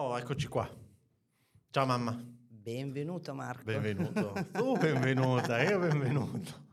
[0.00, 0.68] Oh, eccoci qua.
[1.70, 2.16] Ciao mamma.
[2.48, 3.64] Benvenuto Marco.
[3.64, 4.32] Benvenuto.
[4.52, 6.66] tu benvenuta, io benvenuto.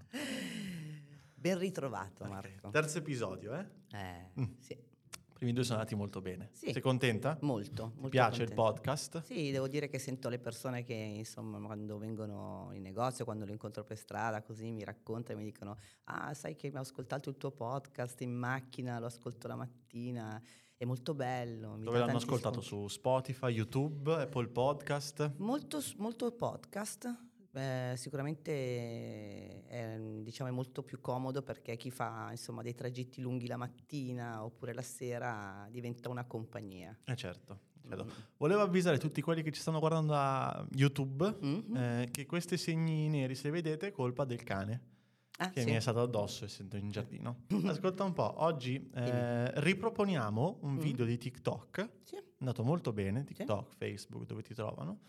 [1.34, 2.70] Ben ritrovato Marco.
[2.70, 3.66] Terzo episodio, eh?
[3.92, 4.44] Eh, Mm.
[4.60, 6.50] sì, I primi due sono andati molto bene.
[6.54, 6.72] Sì.
[6.72, 7.38] Sei contenta?
[7.42, 7.88] molto.
[7.88, 8.82] Ti molto piace il contenta.
[8.82, 9.22] podcast?
[9.24, 13.52] Sì, devo dire che sento le persone che insomma quando vengono in negozio, quando le
[13.54, 17.30] incontro per strada, così mi raccontano e mi dicono ah sai che mi ho ascoltato
[17.30, 20.42] il tuo podcast in macchina, lo ascolto la mattina,
[20.78, 21.76] è molto bello.
[21.78, 22.62] mi Dove l'hanno ascoltato?
[22.62, 25.34] spunti." Su Spotify, YouTube, Apple Podcast?
[25.38, 27.14] Molto, molto podcast,
[27.54, 33.48] eh, sicuramente è, diciamo, è molto più comodo perché chi fa insomma, dei tragitti lunghi
[33.48, 36.98] la mattina oppure la sera diventa una compagnia.
[37.06, 37.60] Eh certo.
[37.88, 38.04] certo.
[38.06, 38.10] Mm.
[38.38, 41.76] Volevo avvisare tutti quelli che ci stanno guardando da YouTube Mhm.
[41.78, 44.94] eh, che questi segni neri, se vedete, è colpa del cane
[45.38, 45.66] Ah, che sì.
[45.70, 47.44] mi è stato addosso essendo in giardino.
[47.66, 50.80] Ascolta un po', oggi eh, riproponiamo un Mhm.
[50.80, 52.16] video di TikTok Sì.
[52.16, 55.00] è andato molto bene, TikTok, Facebook, dove ti trovano,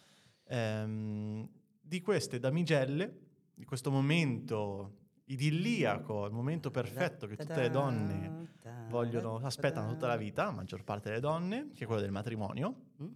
[0.45, 1.49] ehm,
[1.81, 3.21] di queste damigelle,
[3.55, 8.49] di questo momento idilliaco, il momento perfetto che tutte le donne
[8.89, 12.75] vogliono, aspettano tutta la vita, la maggior parte delle donne, che è quello del matrimonio,
[13.03, 13.09] Mm?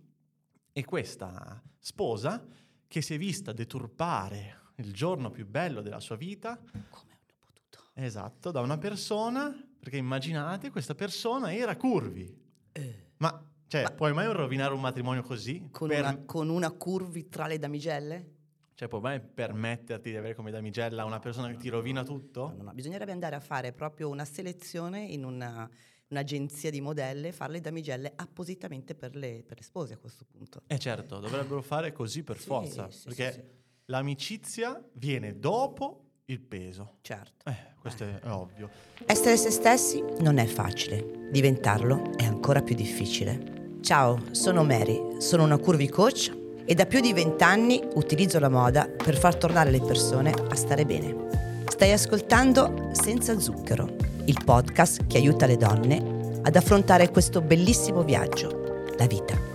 [0.73, 2.47] e questa sposa
[2.87, 7.85] che si è vista deturpare il giorno più bello della sua vita, Come hanno potuto?
[7.95, 12.39] esatto, da una persona, perché immaginate, questa persona era curvi.
[12.73, 15.69] Eh, Ma, cioè, Ma- puoi mai rovinare un matrimonio così?
[15.71, 18.35] con, Per- una, con una curvi tra le damigelle?
[18.75, 22.55] Cioè, puoi mai permetterti di avere come damigella una persona che ti rovina tutto?
[22.57, 25.69] No, no, bisognerebbe andare a fare proprio una selezione in una-
[26.09, 30.63] un'agenzia di modelle fare le damigelle appositamente per le, per le spose a questo punto.
[30.67, 33.45] Eh certo, dovrebbero fare così per Sì, forza, sì, perché sì, sì.
[33.91, 36.99] L'amicizia viene dopo il peso.
[37.03, 37.51] Certo.
[37.51, 38.71] Eh, questo è, è ovvio.
[39.05, 43.79] Essere se stessi non è facile, diventarlo è ancora più difficile.
[43.83, 48.87] Ciao, sono Mary, sono una curvy coach e da più di vent'anni utilizzo la moda
[48.87, 51.29] per far tornare le persone a stare bene.
[51.67, 53.97] Stai ascoltando Senza Zucchero,
[54.27, 59.50] il podcast che aiuta le donne ad affrontare questo bellissimo viaggio, la vita.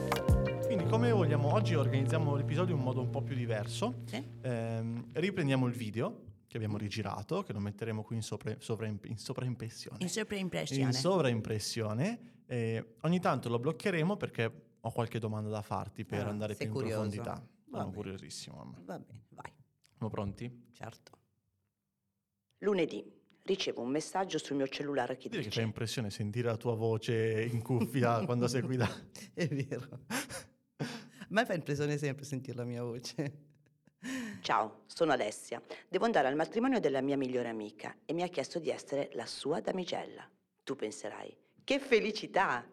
[1.35, 4.03] Vogliamo, oggi organizziamo l'episodio in un modo un po' più diverso.
[4.05, 4.23] Sì?
[4.39, 9.17] Ehm, riprendiamo il video che abbiamo rigirato, che lo metteremo qui in, sopra, sovraimp- in
[9.17, 9.97] sovraimpressione.
[9.99, 10.83] In sovraimpressione.
[10.85, 12.19] in sovraimpressione.
[12.45, 16.59] e ogni tanto lo bloccheremo perché ho qualche domanda da farti per Ah, andare più
[16.59, 17.01] sei in curioso?
[17.01, 17.31] profondità.
[17.33, 17.95] Va Sono bene.
[17.95, 18.75] curiosissimo.
[18.85, 19.51] Va bene, vai.
[19.91, 20.67] Siamo pronti?
[20.71, 21.11] Certo.
[22.59, 25.59] Lunedì ricevo un messaggio sul mio cellulare che Dire che dice...
[25.59, 28.89] fa impressione sentire la tua voce in cuffia quando sei qui da...
[29.33, 29.99] È vero.
[31.35, 33.39] Me fa impressione sempre sentire la mia voce.
[34.39, 35.61] Ciao, sono Alessia.
[35.89, 39.25] Devo andare al matrimonio della mia migliore amica e mi ha chiesto di essere la
[39.25, 40.25] sua damigella.
[40.63, 41.35] Tu penserai,
[41.65, 42.65] che felicità!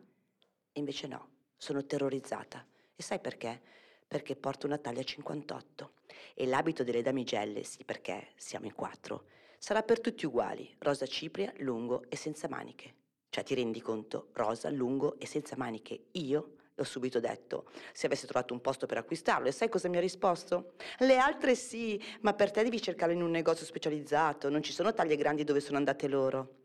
[0.74, 2.64] Invece no, sono terrorizzata.
[2.94, 3.60] E sai perché?
[4.06, 5.94] Perché porto una taglia 58.
[6.32, 9.24] E l'abito delle damigelle, sì perché siamo in quattro,
[9.58, 12.94] sarà per tutti uguali, rosa cipria, lungo e senza maniche.
[13.28, 14.28] Cioè ti rendi conto?
[14.34, 16.04] Rosa, lungo e senza maniche.
[16.12, 19.48] Io ho subito detto, se avessi trovato un posto per acquistarlo.
[19.48, 20.74] E sai cosa mi ha risposto?
[20.98, 24.48] Le altre sì, ma per te devi cercarlo in un negozio specializzato.
[24.48, 26.56] Non ci sono taglie grandi dove sono andate loro.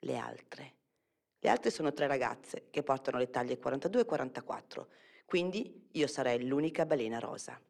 [0.00, 0.74] Le altre.
[1.38, 4.88] Le altre sono tre ragazze che portano le taglie 42 e 44.
[5.26, 7.60] Quindi io sarei l'unica balena rosa.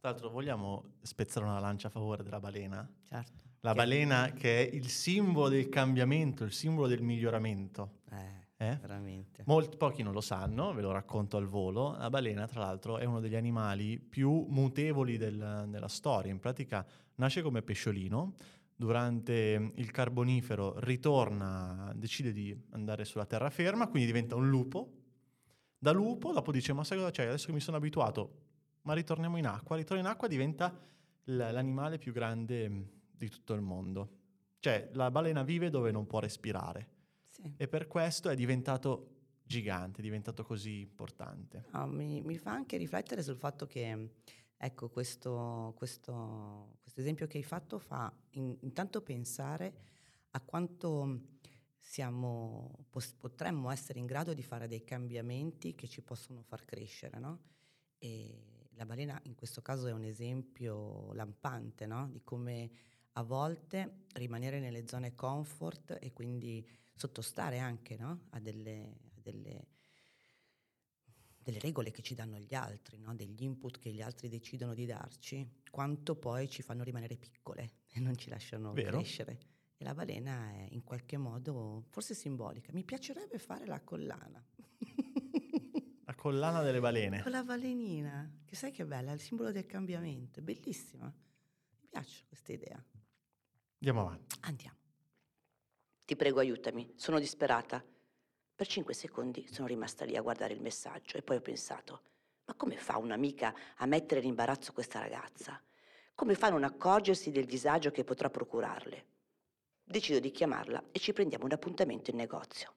[0.00, 2.88] Tra l'altro vogliamo spezzare una lancia a favore della balena?
[3.06, 3.48] Certo.
[3.60, 7.98] La balena che è il simbolo del cambiamento, il simbolo del miglioramento.
[8.10, 8.76] Eh, Eh?
[8.76, 9.42] veramente.
[9.46, 11.96] Molti pochi non lo sanno, ve lo racconto al volo.
[11.96, 16.30] La balena, tra l'altro, è uno degli animali più mutevoli del- della storia.
[16.30, 18.34] In pratica nasce come pesciolino,
[18.76, 24.92] durante il Carbonifero ritorna, decide di andare sulla terraferma, quindi diventa un lupo.
[25.78, 27.24] Da lupo, dopo dice: Ma sai cosa c'è?
[27.28, 28.40] Adesso che mi sono abituato,
[28.82, 29.76] ma ritorniamo in acqua.
[29.76, 30.78] Ritorna in acqua diventa
[31.24, 34.10] l- l'animale più grande di tutto il mondo.
[34.58, 36.98] Cioè, la balena vive dove non può respirare
[37.42, 37.54] Sì.
[37.56, 41.64] e per questo è diventato gigante, è diventato così importante.
[41.72, 44.10] No, mi, mi fa anche riflettere sul fatto che,
[44.56, 49.74] ecco, questo, questo- questo esempio che hai fatto fa in- intanto pensare
[50.32, 51.20] a quanto
[51.78, 52.86] siamo,
[53.18, 57.40] potremmo essere in grado di fare dei cambiamenti che ci possono far crescere, no?
[57.98, 62.08] E la balena in questo caso è un esempio lampante, no?
[62.08, 62.70] Di come
[63.14, 66.64] a volte rimanere nelle zone comfort e quindi
[67.00, 68.26] sottostare anche no?
[68.30, 69.68] a delle, a delle
[71.42, 73.14] delle regole che ci danno gli altri, no?
[73.14, 78.00] degli input che gli altri decidono di darci, quanto poi ci fanno rimanere piccole e
[78.00, 78.98] non ci lasciano Vero.
[78.98, 79.38] crescere.
[79.76, 82.70] E la balena è in qualche modo forse simbolica.
[82.72, 84.44] Mi piacerebbe fare la collana.
[86.10, 87.22] La collana delle balene.
[87.22, 91.06] Con la balenina, che sai che bella, è il simbolo del cambiamento, è bellissima.
[91.06, 92.84] Mi piace questa idea.
[93.78, 94.36] Andiamo avanti.
[94.40, 94.79] Andiamo.
[96.10, 97.80] Ti prego, aiutami, sono disperata.
[98.56, 102.02] Per cinque secondi sono rimasta lì a guardare il messaggio e poi ho pensato,
[102.46, 105.62] ma come fa un'amica a mettere in imbarazzo questa ragazza?
[106.16, 109.06] Come fa a non accorgersi del disagio che potrà procurarle?
[109.84, 112.74] Decido di chiamarla e ci prendiamo un appuntamento in negozio.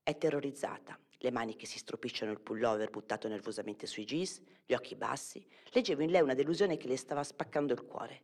[0.00, 4.94] È terrorizzata, le mani che si stropicciano il pullover buttato nervosamente sui jeans, gli occhi
[4.94, 5.44] bassi.
[5.72, 8.22] Leggevo in lei una delusione che le stava spaccando il cuore.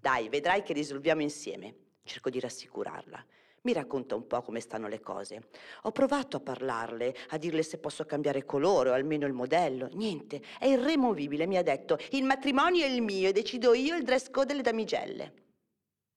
[0.00, 1.74] Dai, vedrai che risolviamo insieme.
[2.04, 3.22] Cerco di rassicurarla.
[3.66, 5.48] Mi racconta un po' come stanno le cose.
[5.82, 9.88] Ho provato a parlarle, a dirle se posso cambiare colore o almeno il modello.
[9.94, 11.46] Niente, è irremovibile.
[11.46, 14.62] Mi ha detto: il matrimonio è il mio e decido io il dress code delle
[14.62, 15.32] damigelle.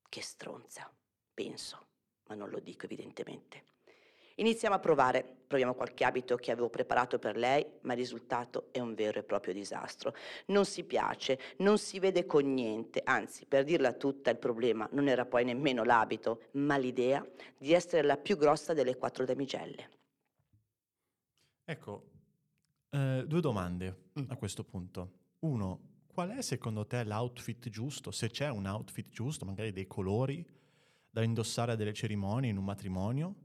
[0.08, 0.94] Che stronza,
[1.34, 1.88] penso,
[2.28, 3.64] ma non lo dico evidentemente.
[4.36, 8.80] Iniziamo a provare, proviamo qualche abito che avevo preparato per lei, ma il risultato è
[8.80, 10.14] un vero e proprio disastro.
[10.48, 15.08] Non si piace, non si vede con niente, anzi, per dirla tutta, il problema non
[15.08, 19.90] era poi nemmeno l'abito, ma l'idea di essere la più grossa delle quattro damigelle.
[21.66, 22.10] Ecco,
[22.92, 24.26] eh, due domande mm.
[24.28, 25.14] a questo punto.
[25.40, 28.12] Uno, qual è secondo te l'outfit giusto?
[28.12, 30.48] Se c'è un outfit giusto, magari dei colori
[31.10, 33.36] da indossare a delle cerimonie in un matrimonio?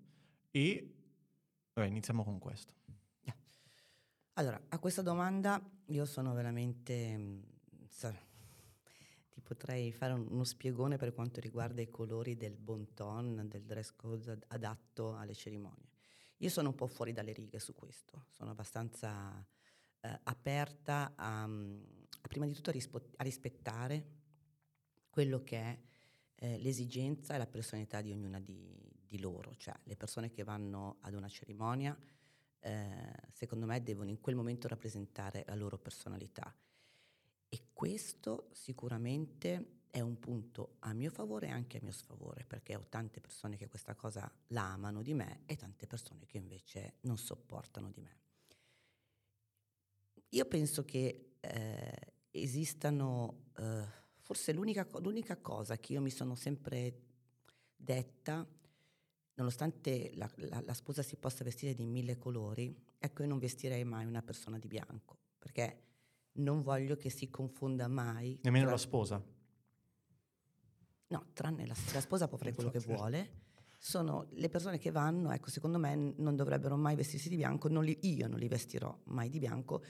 [0.51, 0.94] E
[1.75, 2.75] vabbè, iniziamo con questo.
[4.37, 7.17] Allora, a questa domanda io sono veramente...
[7.17, 7.43] Mm,
[9.31, 13.93] ti potrei fare uno spiegone per quanto riguarda i colori del bon ton, del dress
[13.95, 15.89] code adatto alle cerimonie.
[16.39, 19.45] Io sono un po' fuori dalle righe su questo, sono abbastanza
[20.01, 21.83] eh, aperta a, mm,
[22.21, 24.07] a, prima di tutto a, rispo- a rispettare
[25.11, 25.79] quello che è
[26.37, 28.84] eh, l'esigenza e la personalità di ognuna di,
[29.15, 31.97] di, loro, cioè le persone che vanno ad una cerimonia,
[32.61, 36.53] eh, secondo me devono in quel momento rappresentare la loro personalità.
[37.49, 42.75] E questo sicuramente è un punto a mio favore e anche a mio sfavore, perché
[42.75, 46.95] ho tante persone che questa cosa la amano di me e tante persone che invece
[47.03, 48.17] non sopportano di me.
[50.31, 53.51] Io penso che eh, esistano...
[53.57, 57.03] Eh, forse l'unica, l'unica cosa che io mi sono sempre
[57.77, 58.47] detta,
[59.35, 63.85] nonostante la, la, la, sposa si possa vestire di mille colori, ecco io non vestirei
[63.85, 65.83] mai una persona di bianco, perché
[66.35, 68.39] non voglio che si confonda mai.
[68.43, 68.75] Nemmeno tra...
[68.75, 69.23] la sposa?
[71.07, 73.43] No, tranne la, la sposa può fare quello che vuole.
[73.79, 77.85] Sono le persone che vanno, ecco, secondo me non dovrebbero mai vestirsi di bianco, non
[77.85, 79.83] li, io non li vestirò mai di bianco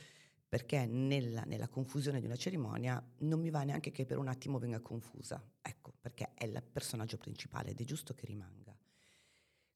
[0.54, 4.58] perché nella, nella, confusione di una cerimonia non mi va neanche che per un attimo
[4.58, 8.63] venga confusa, ecco, perché è il personaggio principale ed è giusto che rimanga.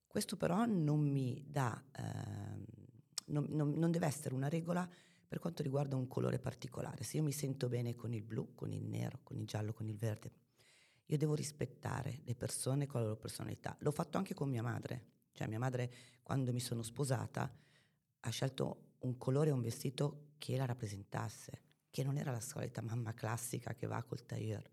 [0.08, 2.64] Questo però non mi dà, eh,
[3.26, 4.88] non, non, non deve essere una regola
[5.28, 7.04] per quanto riguarda un colore particolare.
[7.04, 9.86] Se io mi sento bene con il blu, con il nero, con il giallo, con
[9.86, 10.32] il verde,
[11.04, 13.76] io devo rispettare le persone con la loro personalità.
[13.80, 17.54] L'ho fatto anche con mia madre, cioè mia madre quando mi sono sposata
[18.20, 22.80] ha scelto un colore e un vestito che la rappresentasse, che non era la solita
[22.80, 24.68] mamma classica che va col tailleur,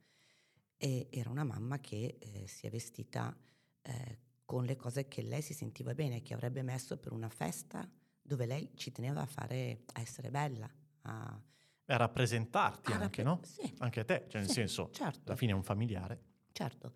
[0.78, 3.36] e era una mamma che eh, si è vestita
[3.82, 7.90] eh, con le cose che lei si sentiva bene, che avrebbe messo per una festa
[8.22, 10.70] dove lei ci teneva a fare, a essere bella,
[11.02, 11.40] a,
[11.88, 13.46] a rappresentarti a anche, rapp- no?
[13.46, 13.74] Sì.
[13.80, 15.22] Anche a te, cioè nel sì, senso, certo.
[15.26, 16.22] alla fine è un familiare.
[16.52, 16.94] Certo.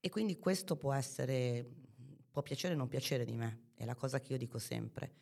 [0.00, 1.66] E quindi questo può essere,
[2.30, 5.14] può piacere o non piacere di me, è la cosa che io dico sempre.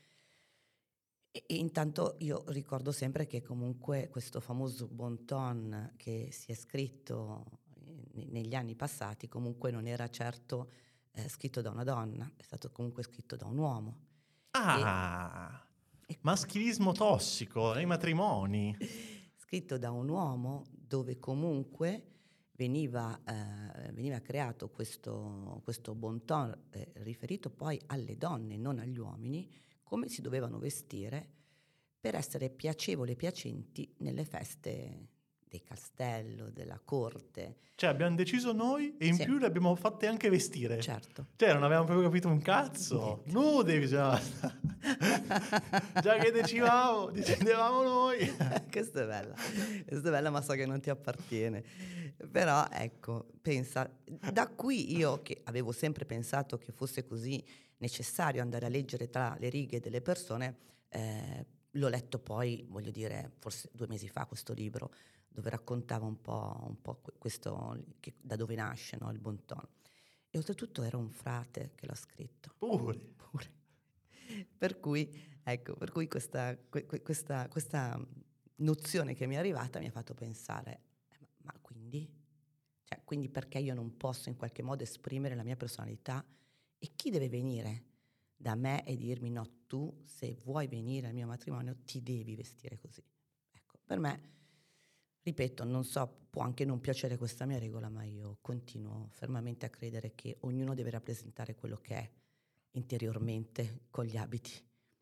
[1.31, 6.55] E, e intanto io ricordo sempre che comunque questo famoso bon ton che si è
[6.55, 7.59] scritto
[8.13, 10.71] negli anni passati comunque non era certo
[11.13, 13.99] eh, scritto da una donna, è stato comunque scritto da un uomo.
[14.53, 15.65] Ah,
[16.07, 18.77] e, maschilismo tossico nei matrimoni.
[19.37, 22.11] Scritto da un uomo dove comunque
[22.53, 28.99] veniva, eh, veniva creato questo, questo bon ton eh, riferito poi alle donne, non agli
[28.99, 29.51] uomini,
[29.83, 31.29] come si dovevano vestire
[31.99, 35.09] per essere piacevoli e piacenti nelle feste
[35.51, 37.57] del castello, della corte.
[37.75, 39.25] Cioè abbiamo deciso noi e in sì.
[39.25, 40.81] più le abbiamo fatte anche vestire.
[40.81, 41.27] Certo.
[41.37, 43.23] Cioè non avevamo proprio capito un cazzo.
[43.27, 44.19] Nude bisogna
[46.01, 48.19] Già che decidevamo, decidevamo noi.
[48.71, 49.35] Questa è bella.
[49.35, 51.65] Questa è bella ma so che non ti appartiene.
[52.31, 53.91] Però ecco, pensa,
[54.33, 57.43] da qui io che avevo sempre pensato che fosse così
[57.79, 60.57] necessario andare a leggere tra le righe delle persone,
[60.91, 64.93] eh, l'ho letto poi, voglio dire, forse due mesi fa questo libro,
[65.33, 69.67] dove raccontava un po', un po questo, che, da dove nasce no, il bon ton.
[70.29, 72.55] E oltretutto era un frate che l'ha scritto.
[72.59, 72.99] Pure.
[72.99, 73.59] Pure.
[74.57, 75.09] Per cui,
[75.43, 78.07] ecco, per cui questa, questa, questa,
[78.57, 82.09] nozione che mi è arrivata mi ha fatto pensare, eh, ma, ma quindi?
[82.85, 86.25] Cioè, quindi perché io non posso in qualche modo esprimere la mia personalità?
[86.79, 87.85] E chi deve venire
[88.37, 92.79] da me e dirmi no, tu se vuoi venire al mio matrimonio ti devi vestire
[92.79, 93.03] così?
[93.51, 94.39] Ecco, per me
[95.23, 99.71] Ripeto, non so, può anche non piacere questa mia regola, ma io continuo fermamente a
[99.71, 102.11] credere che ognuno deve rappresentare quello che è
[102.73, 104.53] interiormente con gli abiti.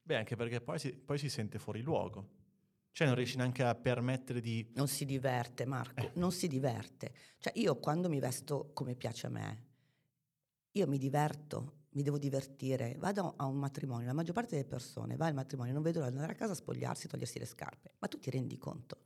[0.03, 2.37] Beh, anche perché poi si, poi si sente fuori luogo.
[2.91, 4.73] Cioè non riesci neanche a permettere di...
[4.75, 6.11] Non si diverte, Marco, eh.
[6.15, 7.13] non si diverte.
[7.39, 9.67] Cioè io quando mi vesto come piace a me,
[10.73, 12.97] io mi diverto, mi devo divertire.
[12.99, 16.11] Vado a un matrimonio, la maggior parte delle persone va al matrimonio, non vedo l'ora
[16.11, 17.93] di andare a casa, spogliarsi, togliersi le scarpe.
[17.99, 18.99] Ma tu ti rendi conto?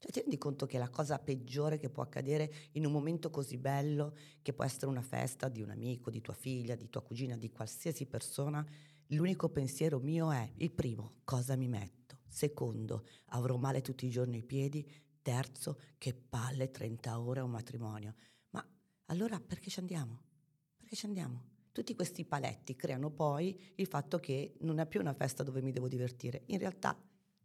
[0.00, 3.58] Cioè ti rendi conto che la cosa peggiore che può accadere in un momento così
[3.58, 7.36] bello, che può essere una festa di un amico, di tua figlia, di tua cugina,
[7.36, 8.66] di qualsiasi persona,
[9.08, 12.20] l'unico pensiero mio è, il primo, cosa mi metto?
[12.26, 14.90] Secondo, avrò male tutti i giorni i piedi?
[15.20, 18.14] Terzo, che palle 30 ore a un matrimonio.
[18.50, 18.66] Ma
[19.06, 20.22] allora perché ci andiamo?
[20.78, 21.48] Perché ci andiamo?
[21.72, 25.72] Tutti questi paletti creano poi il fatto che non è più una festa dove mi
[25.72, 26.44] devo divertire.
[26.46, 26.98] In realtà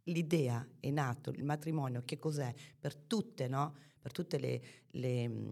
[0.06, 2.52] l'idea è nato, il matrimonio, che cos'è?
[2.78, 3.74] Per tutte, no?
[4.00, 5.50] Per tutte le, le mm,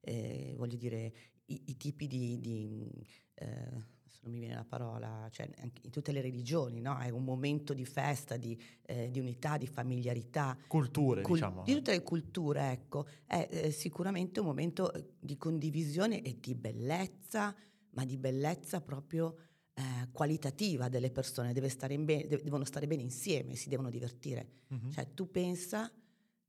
[0.00, 1.12] eh, voglio dire,
[1.46, 2.88] i, i tipi di, di
[3.34, 3.90] eh,
[4.22, 6.96] non mi viene la parola, cioè in tutte le religioni, no?
[6.98, 10.56] È un momento di festa, di, eh, di unità, di familiarità.
[10.68, 11.62] Culture, Cul- diciamo.
[11.64, 13.06] Di tutte le culture, ecco.
[13.26, 17.54] È eh, sicuramente un momento eh, di condivisione e di bellezza,
[17.90, 19.36] ma di bellezza proprio
[19.82, 24.48] eh, qualitativa delle persone, deve stare be- devono stare bene insieme, si devono divertire.
[24.72, 24.90] Mm-hmm.
[24.90, 25.90] Cioè tu pensa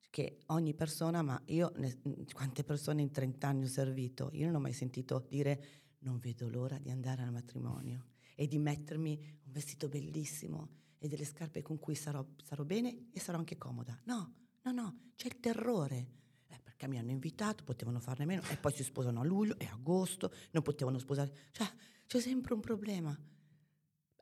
[0.10, 2.00] che ogni persona, ma io ne,
[2.32, 6.48] quante persone in 30 anni ho servito, io non ho mai sentito dire non vedo
[6.50, 11.80] l'ora di andare al matrimonio e di mettermi un vestito bellissimo e delle scarpe con
[11.80, 14.00] cui sarò, sarò bene e sarò anche comoda.
[14.04, 16.08] No, no, no, c'è il terrore
[16.48, 19.66] eh, perché mi hanno invitato, potevano farne meno, e poi si sposano a luglio e
[19.66, 21.50] agosto, non potevano sposare.
[21.52, 21.68] Cioè,
[22.14, 23.18] c'è sempre un problema.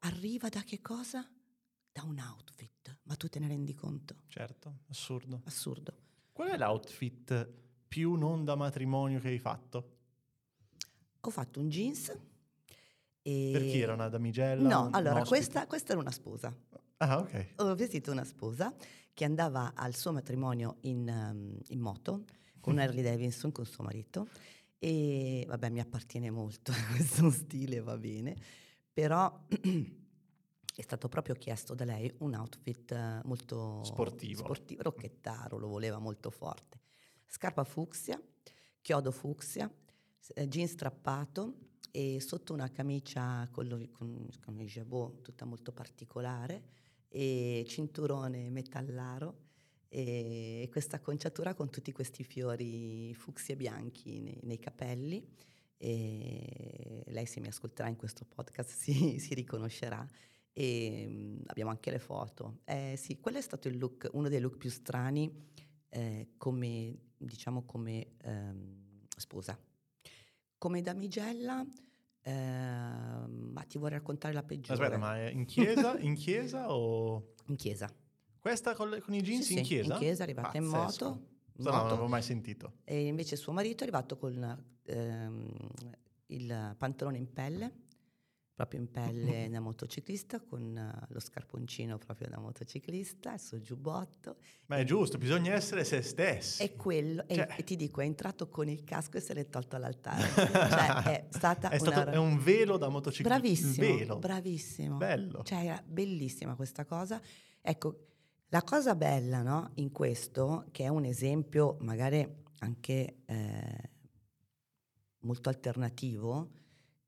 [0.04, 1.30] Arriva da che cosa?
[1.92, 4.16] Da un outfit, ma tu te ne rendi conto?
[4.28, 5.42] Certo, assurdo.
[5.44, 5.94] Assurdo.
[6.32, 7.52] Qual è l'outfit
[7.90, 9.98] più non da matrimonio che hai fatto?
[11.20, 12.18] Ho fatto un jeans.
[13.24, 13.50] E...
[13.52, 14.70] Per chi era una damigella?
[14.70, 16.56] No, allora questa, questa, era una sposa.
[16.96, 17.56] Ah, ok.
[17.58, 18.74] Ho vestito una sposa
[19.14, 22.24] che andava al suo matrimonio in, um, in moto
[22.62, 24.30] con Harley Davidson, con suo marito
[24.84, 28.36] e vabbè, mi appartiene molto questo stile, va bene,
[28.92, 35.68] però è stato proprio chiesto da lei un outfit eh, molto sportivo, sportivo rocchettaro, lo
[35.68, 36.80] voleva molto forte.
[37.28, 38.20] Scarpa fucsia,
[38.82, 39.72] chiodo fucsia,
[40.34, 41.58] eh, jeans strappato
[41.92, 46.64] e sotto una camicia con, lo, con, con il jabot tutta molto particolare
[47.08, 49.50] e cinturone metallaro
[49.94, 55.22] e questa acconciatura con tutti questi fiori fucsia bianchi nei, nei capelli.
[55.76, 60.08] E lei se mi ascolterà in questo podcast si, si riconoscerà
[60.54, 62.60] e um, abbiamo anche le foto.
[62.64, 65.30] Eh, sì, quello è stato look, uno dei look più strani
[65.90, 69.60] eh, come, diciamo, come um, sposa.
[70.58, 71.66] Come damigella,
[72.22, 74.82] eh, ma ti vorrei raccontare la peggiore.
[74.82, 77.34] Aspetta, ma in chiesa, in chiesa o...
[77.48, 77.94] In chiesa.
[78.42, 79.94] Questa con, con i jeans sì, in chiesa?
[79.94, 80.66] in chiesa, arrivata Pazzesco.
[80.66, 81.30] in moto.
[81.58, 82.78] No, non l'avevo mai sentito.
[82.84, 85.56] E invece suo marito è arrivato con ehm,
[86.28, 87.72] il pantalone in pelle,
[88.56, 94.38] proprio in pelle da motociclista, con uh, lo scarponcino proprio da motociclista, il suo giubbotto.
[94.66, 96.64] Ma è giusto, bisogna essere se stessi.
[96.64, 97.48] È quello, cioè.
[97.48, 100.28] e, e, ti dico, è entrato con il casco e se l'è tolto all'altare.
[100.34, 101.92] cioè, è stata è, una...
[101.92, 103.40] stato, è un velo da motociclista.
[103.40, 104.98] Bravissimo, bravissimo.
[104.98, 105.44] Bello.
[105.44, 107.22] Cioè, era bellissima questa cosa.
[107.62, 108.08] Ecco,
[108.54, 112.28] la cosa bella no, in questo, che è un esempio magari
[112.60, 113.90] anche eh,
[115.20, 116.52] molto alternativo,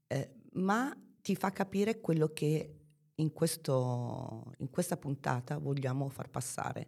[0.07, 2.79] eh, ma ti fa capire quello che
[3.15, 6.87] in, questo, in questa puntata vogliamo far passare.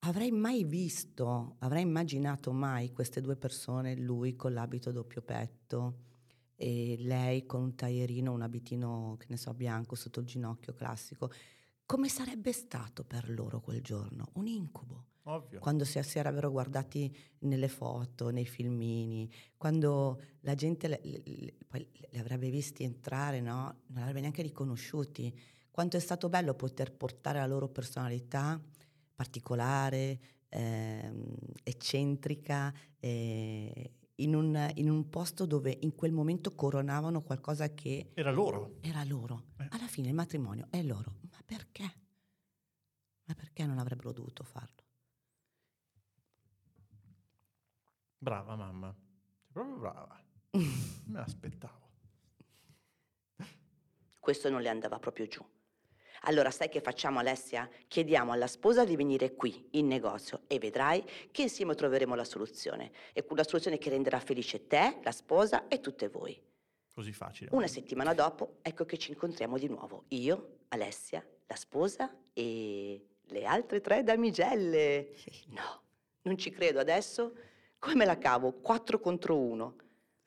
[0.00, 5.98] Avrei mai visto, avrei immaginato mai queste due persone, lui con l'abito doppio petto
[6.56, 11.30] e lei con un taglierino, un abitino, che ne so, bianco sotto il ginocchio classico
[11.90, 14.28] come sarebbe stato per loro quel giorno?
[14.34, 15.06] Un incubo.
[15.24, 15.58] Ovvio.
[15.58, 21.56] Quando si, si sarebbero guardati nelle foto, nei filmini, quando la gente le, le, le,
[22.08, 23.80] le avrebbe visti entrare, no?
[23.86, 25.36] non l'avrebbe neanche riconosciuti.
[25.68, 28.62] Quanto è stato bello poter portare la loro personalità
[29.12, 37.72] particolare, ehm, eccentrica, eh, in un, in un, posto dove in quel momento coronavano qualcosa
[37.74, 38.10] che...
[38.14, 38.76] Era loro.
[38.80, 39.46] Era loro.
[39.58, 39.66] Eh.
[39.70, 41.16] Alla fine il matrimonio è loro.
[41.30, 41.94] Ma perché?
[43.24, 44.84] Ma perché non avrebbero dovuto farlo?
[48.18, 48.94] Brava mamma,
[49.38, 50.22] sei proprio brava.
[50.50, 51.88] Me l'aspettavo.
[54.18, 55.44] Questo non le andava proprio giù.
[56.24, 57.68] Allora sai che facciamo Alessia?
[57.88, 62.92] Chiediamo alla sposa di venire qui, in negozio, e vedrai che insieme troveremo la soluzione.
[63.12, 66.38] E una soluzione che renderà felice te, la sposa e tutte voi.
[66.92, 67.50] Così facile.
[67.52, 70.04] Una settimana dopo, ecco che ci incontriamo di nuovo.
[70.08, 75.14] Io, Alessia, la sposa e le altre tre damigelle.
[75.50, 75.82] No,
[76.22, 77.32] non ci credo adesso.
[77.78, 78.52] Come me la cavo?
[78.52, 79.76] Quattro contro uno.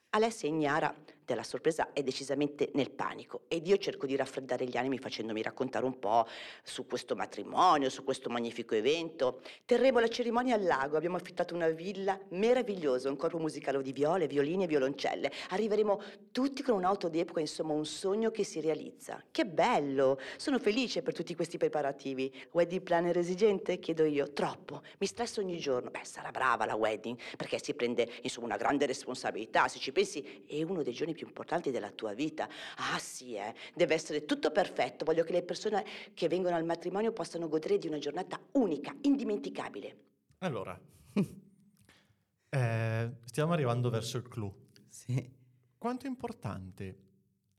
[0.09, 0.93] Alessia ignara
[1.25, 5.85] della sorpresa è decisamente nel panico ed io cerco di raffreddare gli animi facendomi raccontare
[5.85, 6.27] un po'
[6.63, 9.41] su questo matrimonio, su questo magnifico evento.
[9.65, 14.27] Terremo la cerimonia al lago, abbiamo affittato una villa meravigliosa, un corpo musicale di viole,
[14.27, 15.31] violini e violoncelle.
[15.49, 16.01] Arriveremo
[16.31, 19.23] tutti con un'auto d'epoca, insomma un sogno che si realizza.
[19.31, 20.19] Che bello!
[20.37, 22.31] Sono felice per tutti questi preparativi.
[22.51, 23.79] Wedding planner esigente?
[23.79, 24.31] Chiedo io.
[24.33, 24.81] Troppo.
[24.99, 25.89] Mi stresso ogni giorno.
[25.89, 29.67] Beh, sarà brava la wedding, perché si prende insomma una grande responsabilità.
[29.67, 32.49] Se ci pensi, è uno dei giorni giorni più importanti della tua vita.
[32.77, 35.05] Ah sì, eh, deve essere tutto perfetto.
[35.05, 39.97] Voglio che le persone che vengono al matrimonio possano godere di una giornata unica, indimenticabile.
[40.39, 40.77] Allora,
[42.49, 44.53] eh, stiamo arrivando verso il clou.
[44.89, 45.41] Sì.
[45.77, 46.97] Quanto è importante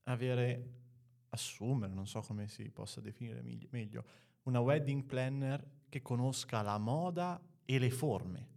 [0.05, 0.69] avere,
[1.31, 4.05] assumere, non so come si possa definire meglio,
[4.45, 8.53] una wedding planner che conosca la moda e le forme?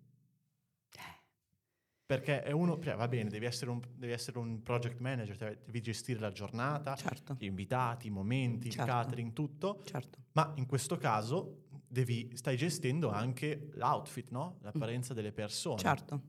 [2.08, 5.58] Perché è uno, cioè, va bene, devi essere, un, devi essere, un, project manager, cioè,
[5.66, 7.36] devi gestire la giornata, certo.
[7.38, 8.90] gli invitati, i momenti, certo.
[8.90, 9.82] il catering, tutto.
[9.84, 10.20] Certo.
[10.32, 14.58] Ma in questo caso devi, stai gestendo anche l'outfit, no?
[14.62, 15.16] L'apparenza mm.
[15.18, 15.80] delle persone.
[15.80, 16.22] Certo.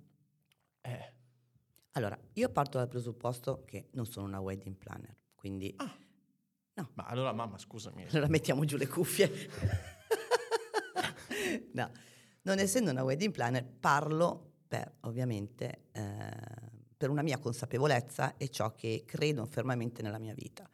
[0.80, 1.12] Eh.
[1.92, 5.72] Allora, io parto dal presupposto che non sono una wedding planner, quindi...
[5.76, 5.96] Ah.
[6.74, 6.90] No.
[6.94, 8.04] Ma allora, mamma, scusami.
[8.10, 9.30] Allora mettiamo giù le cuffie.
[11.72, 11.92] no,
[12.42, 18.74] non essendo una wedding planner, parlo per ovviamente eh, per una mia consapevolezza e ciò
[18.74, 20.68] che credo fermamente nella mia vita.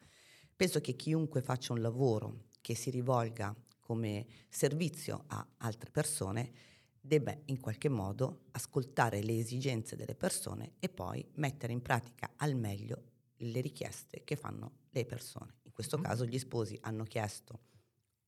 [0.55, 6.51] Penso che chiunque faccia un lavoro che si rivolga come servizio a altre persone
[6.99, 12.55] debba in qualche modo ascoltare le esigenze delle persone e poi mettere in pratica al
[12.55, 13.03] meglio
[13.37, 15.57] le richieste che fanno le persone.
[15.63, 16.05] In questo mm-hmm.
[16.05, 17.59] caso gli sposi hanno chiesto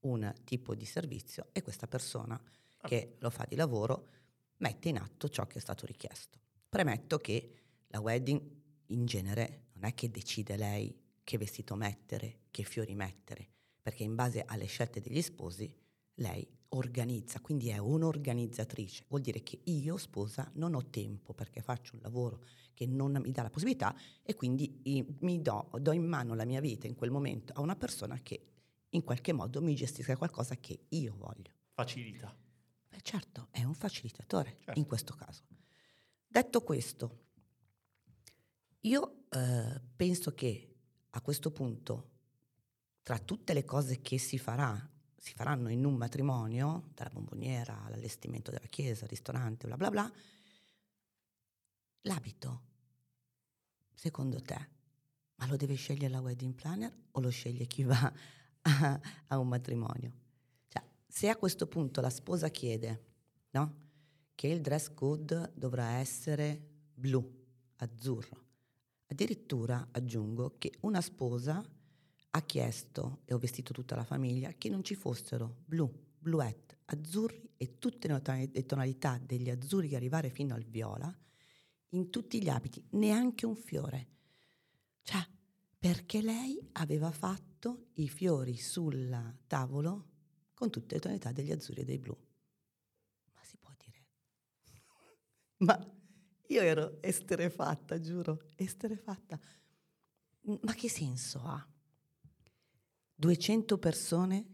[0.01, 2.39] un tipo di servizio e questa persona
[2.82, 4.10] che lo fa di lavoro
[4.58, 6.39] mette in atto ciò che è stato richiesto.
[6.70, 7.52] Premetto che
[7.88, 8.41] la wedding
[8.88, 13.50] in genere non è che decide lei che vestito mettere, che fiori mettere,
[13.82, 15.74] perché in base alle scelte degli sposi
[16.15, 19.06] lei organizza, quindi è un'organizzatrice.
[19.08, 22.43] Vuol dire che io, sposa, non ho tempo perché faccio un lavoro
[22.74, 24.82] che non mi dà la possibilità e quindi
[25.20, 28.41] mi do, do in mano la mia vita in quel momento a una persona che
[28.89, 31.52] in qualche modo mi gestisca qualcosa che io voglio.
[31.74, 32.36] Facilita.
[32.89, 34.80] Beh, certo, è un facilitatore certo.
[34.80, 35.43] in questo caso.
[36.28, 37.26] Detto questo,
[38.82, 40.76] io eh, penso che
[41.10, 42.12] a questo punto,
[43.02, 48.52] tra tutte le cose che si farà, si faranno in un matrimonio, dalla bomboniera all'allestimento
[48.52, 50.12] della chiesa, al ristorante, bla bla bla,
[52.02, 52.62] l'abito,
[53.93, 54.69] secondo te,
[55.36, 58.13] ma lo deve scegliere la wedding planner o lo sceglie chi va
[58.62, 60.26] a, a un matrimonio?
[61.17, 63.06] Se a questo punto la sposa chiede
[63.49, 63.75] no,
[64.36, 66.62] che il dress code dovrà essere
[66.93, 67.27] blu,
[67.77, 68.45] azzurro,
[69.08, 71.60] addirittura aggiungo che una sposa
[72.30, 77.49] ha chiesto, e ho vestito tutta la famiglia, che non ci fossero blu, bluette, azzurri
[77.58, 81.12] e tutte le tonalità degli azzurri arrivare fino al viola
[81.93, 84.08] in tutti gli abiti, neanche un fiore.
[85.01, 85.27] Cioè,
[85.80, 90.10] perché lei aveva fatto i fiori sul tavolo
[90.58, 92.17] con tutte le tonalità degli azzurri e dei blu.
[93.36, 94.06] Ma si può dire?
[95.58, 95.96] Ma
[96.48, 99.39] io ero esterefatta, giuro, esterefatta.
[100.41, 101.63] Ma che senso ha?
[103.13, 104.46] 200 persone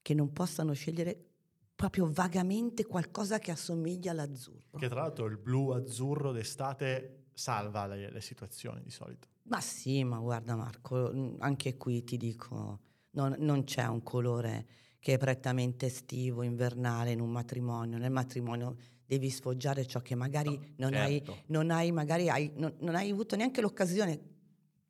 [0.00, 1.26] che non possano scegliere
[1.74, 4.78] proprio vagamente qualcosa che assomiglia all'azzurro.
[4.78, 9.28] Che tra l'altro il blu-azzurro d'estate salva le, le situazioni di solito.
[9.44, 12.80] Ma sì, ma guarda Marco, anche qui ti dico,
[13.10, 14.66] non, non c'è un colore
[15.00, 17.98] che è prettamente estivo, invernale in un matrimonio.
[17.98, 21.32] Nel matrimonio devi sfoggiare ciò che magari no, non, certo.
[21.32, 24.20] hai, non hai, magari hai, non, non hai avuto neanche l'occasione.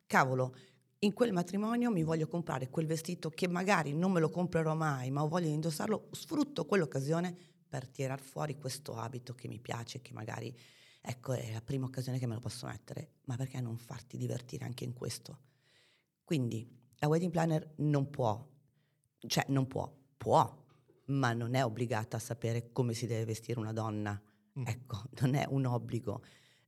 [0.07, 0.55] Cavolo,
[0.99, 5.11] in quel matrimonio mi voglio comprare quel vestito che magari non me lo comprerò mai,
[5.11, 7.35] ma di indossarlo, sfrutto quell'occasione
[7.67, 10.55] per tirar fuori questo abito che mi piace, che magari
[11.03, 14.67] Ecco, è la prima occasione che me lo posso mettere, ma perché non farti divertire
[14.67, 15.39] anche in questo?
[16.25, 18.47] Quindi la wedding planner non può,
[19.27, 20.55] cioè non può, può,
[21.07, 24.21] ma non è obbligata a sapere come si deve vestire una donna.
[24.59, 24.67] Mm.
[24.67, 26.23] Ecco, non è un obbligo.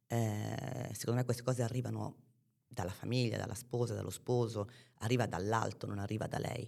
[0.06, 2.16] Eh, secondo me queste cose arrivano
[2.66, 6.66] dalla famiglia, dalla sposa, dallo sposo, arriva dall'alto, non arriva da lei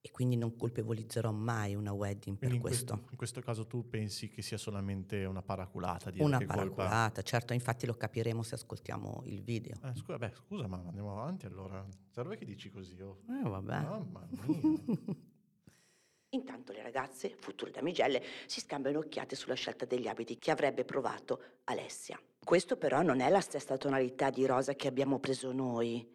[0.00, 2.94] e quindi non colpevolizzerò mai una wedding per in questo.
[2.94, 6.10] Que- in questo caso tu pensi che sia solamente una paraculata?
[6.18, 7.22] Una paraculata, colpa...
[7.22, 9.76] certo, infatti lo capiremo se ascoltiamo il video.
[9.84, 11.86] Eh, scusa, beh, scusa, ma andiamo avanti allora.
[12.08, 13.00] Serve che dici così?
[13.00, 13.22] Oh.
[13.28, 13.80] Eh, vabbè.
[13.80, 15.14] Mamma mia.
[16.36, 21.40] Intanto le ragazze, future damigelle, si scambiano occhiate sulla scelta degli abiti che avrebbe provato
[21.64, 22.20] Alessia.
[22.44, 26.06] Questo però non è la stessa tonalità di rosa che abbiamo preso noi.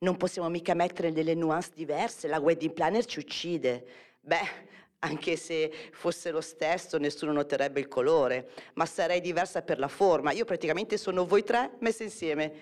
[0.00, 3.86] Non possiamo mica mettere delle nuance diverse, la wedding planner ci uccide.
[4.20, 4.66] Beh,
[5.00, 10.32] anche se fosse lo stesso nessuno noterebbe il colore, ma sarei diversa per la forma.
[10.32, 12.52] Io praticamente sono voi tre messe insieme,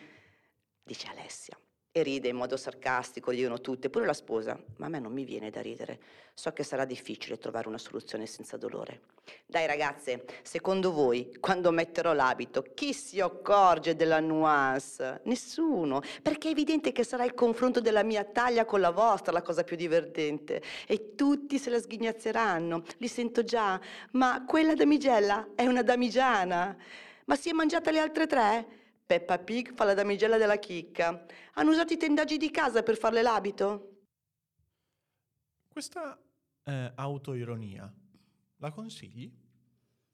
[0.82, 1.58] dice Alessia
[1.96, 5.24] e ride in modo sarcastico, dicono tutte, pure la sposa, ma a me non mi
[5.24, 5.98] viene da ridere.
[6.34, 9.00] So che sarà difficile trovare una soluzione senza dolore.
[9.46, 15.22] Dai ragazze, secondo voi, quando metterò l'abito, chi si accorge della nuance?
[15.24, 19.40] Nessuno, perché è evidente che sarà il confronto della mia taglia con la vostra la
[19.40, 23.80] cosa più divertente e tutti se la sghignazzeranno, li sento già,
[24.10, 26.76] ma quella damigella è una damigiana.
[27.24, 28.84] Ma si è mangiata le altre tre?
[29.06, 31.24] Peppa Pig fa la damigella della chicca.
[31.54, 34.00] Hanno usato i tendaggi di casa per farle l'abito?
[35.68, 36.20] Questa
[36.64, 37.94] eh, autoironia
[38.56, 39.32] la consigli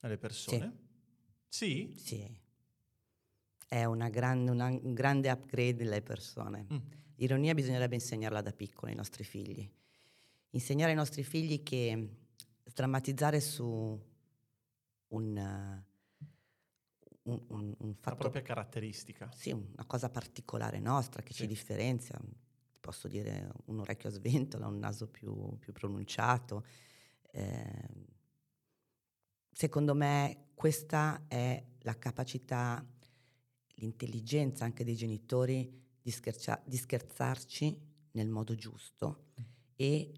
[0.01, 0.79] alle persone?
[1.49, 1.95] Sì.
[1.97, 1.99] Sì?
[1.99, 2.41] Sì.
[3.67, 6.67] È una grande, una, un grande upgrade alle persone.
[6.71, 6.79] Mm.
[7.17, 9.67] L'ironia bisognerebbe insegnarla da piccoli ai nostri figli.
[10.51, 12.09] Insegnare ai nostri figli che
[12.65, 13.99] sdrammatizzare su
[15.09, 15.83] un
[17.25, 18.11] un, un, un fatto...
[18.11, 19.31] La propria caratteristica.
[19.33, 21.41] Sì, una cosa particolare nostra che sì.
[21.41, 22.21] ci differenzia.
[22.81, 26.65] Posso dire un orecchio a sventola, un naso più, più pronunciato.
[27.31, 27.89] Eh,
[29.53, 32.85] secondo me questa è la capacità,
[33.75, 39.45] l'intelligenza anche dei genitori di, scherza- di scherzarci nel modo giusto mm.
[39.77, 40.13] e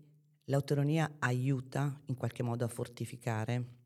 [0.44, 3.82] l'autonomia aiuta in qualche modo a fortificare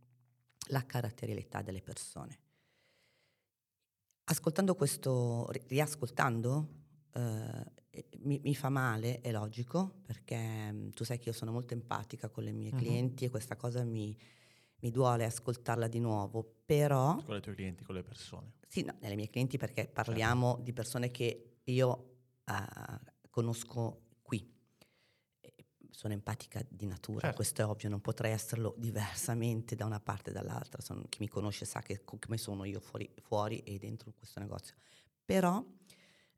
[0.68, 2.38] la caratterialità delle persone.
[4.30, 6.68] Ascoltando questo, riascoltando,
[7.14, 11.72] eh, mi, mi, fa male, è logico, perché mm, tu sai che io sono molto
[11.72, 12.78] empatica con le mie uh-huh.
[12.78, 14.14] clienti e questa cosa mi,
[14.80, 17.16] mi, duole ascoltarla di nuovo, però...
[17.24, 18.52] Con i tuoi clienti, con le persone?
[18.68, 20.62] Sì, no, nelle mie clienti perché parliamo certo.
[20.62, 22.98] di persone che io uh,
[23.30, 24.07] conosco
[25.98, 27.34] sono empatica di natura, certo.
[27.34, 30.80] questo è ovvio, non potrei esserlo diversamente da una parte e dall'altra.
[30.80, 34.76] Sono, chi mi conosce sa che, come sono io fuori, fuori e dentro questo negozio.
[35.24, 35.60] Però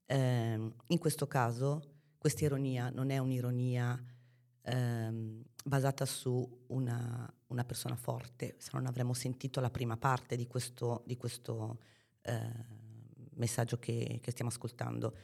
[0.07, 1.83] ehm, in questo caso
[2.17, 4.03] questa ironia non è un'ironia
[4.63, 10.47] ehm, basata su una, una, persona forte, se non avremmo sentito la prima parte di
[10.47, 11.81] questo, di questo
[12.23, 12.65] eh,
[13.35, 15.15] messaggio che, che stiamo ascoltando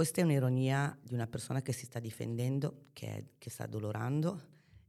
[0.00, 4.40] questa è un'ironia di una persona che si sta difendendo, che, che sta dolorando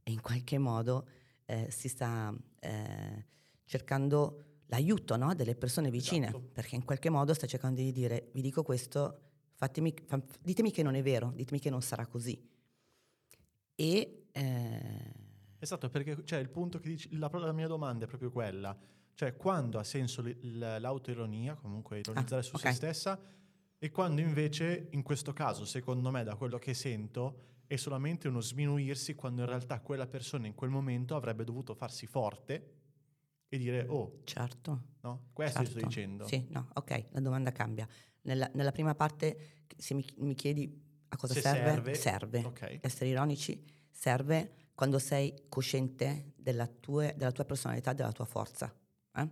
[0.02, 1.06] e in qualche modo
[1.44, 3.26] eh, si sta eh,
[3.66, 5.34] cercando l'aiuto no?
[5.34, 6.48] delle persone vicine, esatto.
[6.50, 9.20] perché in qualche modo sta cercando di dire, vi dico questo,
[9.52, 12.48] fatemi, fa, ditemi che non è vero, ditemi che non sarà così.
[13.74, 14.28] E...
[14.32, 15.12] Eh...
[15.58, 18.74] Esatto, perché cioè, il punto che dici, la, la mia domanda è proprio quella,
[19.12, 22.70] cioè quando ha senso l'autoironia, comunque ironizzare ah, su okay.
[22.72, 23.20] se stessa,
[23.84, 28.40] e quando invece, in questo caso, secondo me, da quello che sento, è solamente uno
[28.40, 32.74] sminuirsi quando in realtà quella persona in quel momento avrebbe dovuto farsi forte
[33.48, 35.78] e dire oh certo no questo certo.
[35.78, 37.88] sto dicendo sì no ok la domanda cambia
[38.22, 42.44] nella, nella prima parte se mi, mi, chiedi a cosa serve serve, serve.
[42.44, 42.78] Okay.
[42.82, 48.72] essere ironici serve quando sei cosciente della, tue, della tua personalità della tua forza
[49.16, 49.28] eh?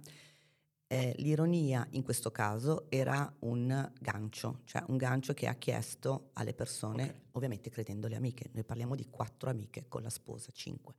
[0.92, 6.52] Eh, l'ironia in questo caso era un gancio, cioè un gancio che ha chiesto alle
[6.52, 7.20] persone, okay.
[7.32, 10.94] ovviamente credendo le amiche, noi parliamo di quattro amiche con la sposa, cinque,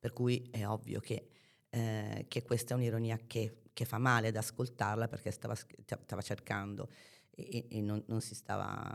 [0.00, 1.28] per cui è ovvio che,
[1.70, 6.90] eh, che questa è un'ironia che, che, fa male ad ascoltarla perché stava, stava cercando
[7.30, 8.92] e, e non, non, si stava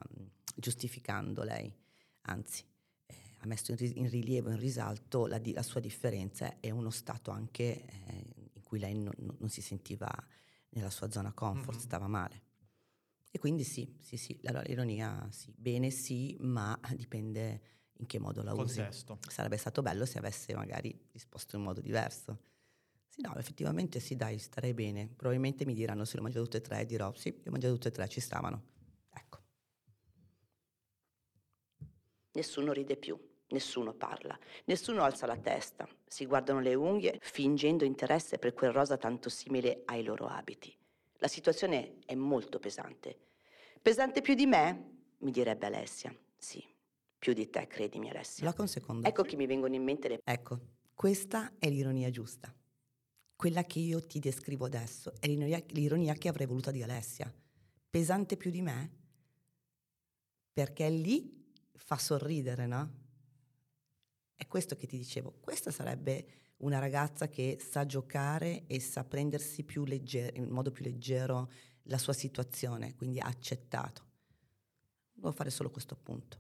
[0.54, 1.74] giustificando lei,
[2.24, 2.66] anzi
[3.06, 7.86] eh, ha messo in, rilievo, in risalto la, la, sua differenza e uno stato anche
[7.86, 8.41] eh,
[8.72, 10.10] cui lei non, non si sentiva
[10.70, 11.86] nella sua zona comfort, mm-hmm.
[11.86, 12.44] stava male.
[13.30, 17.62] E quindi sì, sì, sì, allora, l'ironia sì, bene sì, ma dipende
[17.98, 19.20] in che modo la Contesto.
[19.22, 19.30] usi.
[19.30, 22.50] Sarebbe stato bello se avesse magari risposto in modo diverso.
[23.10, 25.10] Sì, no, effettivamente sì, dai, starei bene.
[25.10, 27.74] Probabilmente mi diranno se le ho mangiate tutte e tre, dirò sì, le ho mangiate
[27.74, 28.64] tutte e tre, ci stavano.
[29.10, 29.40] Ecco.
[32.32, 33.20] Nessuno ride più,
[33.52, 38.98] nessuno parla, nessuno alza la testa, si guardano le unghie fingendo interesse per quel rosa
[38.98, 40.76] tanto simile ai loro abiti.
[41.18, 43.18] La situazione è molto pesante.
[43.82, 44.90] Pesante più di me?
[45.20, 46.16] Mi direbbe Alessia.
[46.38, 46.64] Sì,
[47.18, 48.44] più di te, credimi Alessia.
[48.44, 49.08] Blocca un secondo.
[49.08, 50.22] Ecco che mi vengono in mente le...
[50.24, 50.60] Ecco,
[50.96, 52.54] questa è l'ironia giusta.
[53.36, 57.32] Quella che io ti descrivo adesso è l'ironia, l'ironia che avrei voluta di Alessia.
[57.90, 58.92] Pesante più di me?
[60.54, 63.01] Perché lì fa sorridere, no?
[64.52, 65.36] Questo che ti dicevo.
[65.40, 66.26] Questa sarebbe
[66.58, 71.50] una ragazza che sa giocare e sa prendersi leggero, in modo più leggero
[71.84, 74.04] la sua situazione, quindi ha accettato.
[75.14, 76.38] Devo fare solo questo appunto.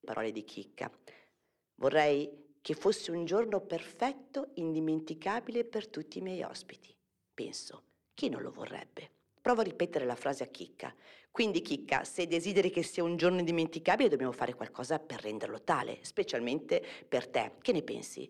[0.00, 0.90] Parole di chicca.
[1.76, 6.92] Vorrei che fosse un giorno perfetto, indimenticabile per tutti i miei ospiti.
[7.32, 9.19] Penso, chi non lo vorrebbe?
[9.40, 10.94] Provo a ripetere la frase a chicca.
[11.30, 15.98] Quindi, Chicca, se desideri che sia un giorno indimenticabile, dobbiamo fare qualcosa per renderlo tale,
[16.02, 17.52] specialmente per te.
[17.62, 18.28] Che ne pensi?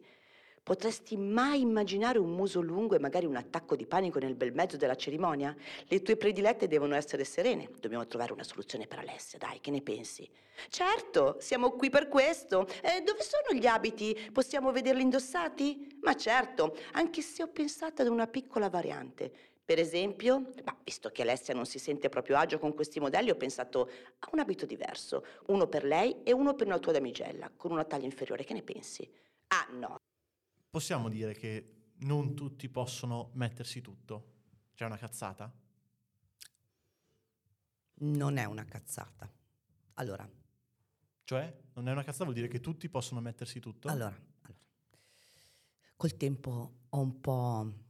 [0.62, 4.76] Potresti mai immaginare un muso lungo e magari un attacco di panico nel bel mezzo
[4.76, 5.56] della cerimonia?
[5.86, 7.70] Le tue predilette devono essere serene.
[7.80, 10.30] Dobbiamo trovare una soluzione per Alessia, dai, che ne pensi?
[10.68, 12.68] Certo, siamo qui per questo.
[12.82, 14.16] Eh, dove sono gli abiti?
[14.30, 15.98] Possiamo vederli indossati?
[16.02, 19.32] Ma certo, anche se ho pensato ad una piccola variante.
[19.70, 20.50] Per esempio,
[20.82, 24.40] visto che Alessia non si sente proprio agio con questi modelli, ho pensato a un
[24.40, 28.42] abito diverso, uno per lei e uno per una tua damigella, con una taglia inferiore.
[28.42, 29.08] Che ne pensi?
[29.46, 30.00] Ah, no.
[30.68, 34.32] Possiamo dire che non tutti possono mettersi tutto?
[34.74, 35.48] C'è una cazzata?
[37.98, 39.32] Non è una cazzata.
[39.94, 40.28] Allora.
[41.22, 43.86] Cioè, non è una cazzata vuol dire che tutti possono mettersi tutto?
[43.86, 44.60] Allora, allora.
[45.94, 47.88] col tempo ho un po'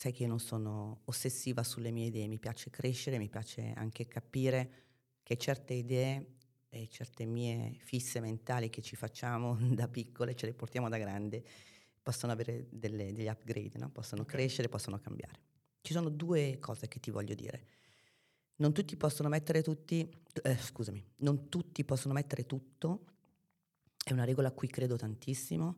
[0.00, 4.08] sai che io non sono ossessiva sulle mie idee, mi piace crescere, mi piace anche
[4.08, 4.70] capire
[5.22, 6.36] che certe idee
[6.70, 11.44] e certe mie fisse mentali che ci facciamo da piccole, ce le portiamo da grande,
[12.00, 13.90] possono avere delle, degli upgrade, no?
[13.90, 14.36] possono okay.
[14.36, 15.38] crescere, possono cambiare.
[15.82, 17.66] Ci sono due cose che ti voglio dire.
[18.56, 20.10] Non tutti possono mettere tutti,
[20.42, 23.04] eh, scusami, non tutti possono mettere tutto,
[24.02, 25.76] è una regola a cui credo tantissimo,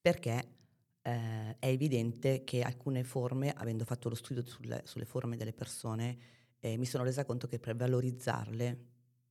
[0.00, 0.59] perché
[1.02, 6.18] eh, è evidente che alcune forme, avendo fatto lo studio sulle, sulle forme delle persone,
[6.60, 8.86] eh, mi sono resa conto che per valorizzarle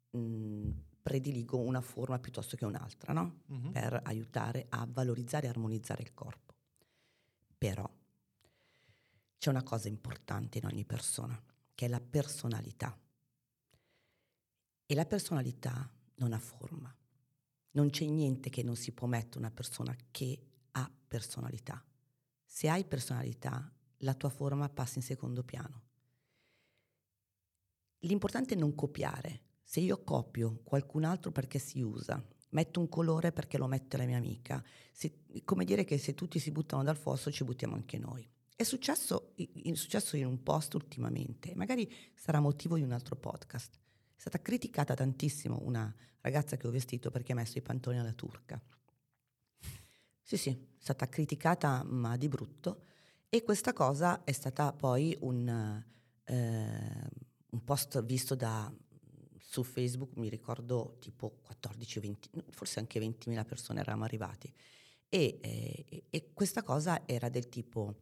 [0.10, 0.70] mh,
[1.02, 3.42] prediligo una forma piuttosto che un'altra, no?
[3.52, 3.72] mm-hmm.
[3.72, 6.54] per aiutare a valorizzare e armonizzare il corpo.
[7.58, 7.90] Però
[9.38, 11.42] c'è una cosa importante in ogni persona,
[11.76, 12.98] che è la personalità.
[14.86, 16.94] E la personalità non ha forma.
[17.72, 20.49] Non c'è niente che non si può mettere una persona che
[21.10, 21.84] personalità.
[22.46, 25.88] Se hai personalità, la tua forma passa in secondo piano.
[28.04, 29.42] L'importante è non copiare.
[29.62, 34.06] Se io copio qualcun altro perché si usa, metto un colore perché lo mette la
[34.06, 37.98] mia amica, se, come dire che se tutti si buttano dal fosso ci buttiamo anche
[37.98, 38.28] noi.
[38.56, 43.76] È successo, è successo in un post ultimamente, magari sarà motivo di un altro podcast.
[43.76, 48.14] È stata criticata tantissimo una ragazza che ho vestito perché ha messo i pantaloni alla
[48.14, 48.62] turca.
[50.30, 52.84] Sì, sì, è stata criticata ma di brutto.
[53.30, 55.84] E questa cosa è stata poi un,
[56.24, 57.10] eh,
[57.50, 58.72] un post visto da,
[59.40, 64.54] su Facebook, mi ricordo tipo 14 o 20, forse anche 20.000 persone eravamo arrivati.
[65.10, 67.96] E, eh, e questa cosa era del tipo,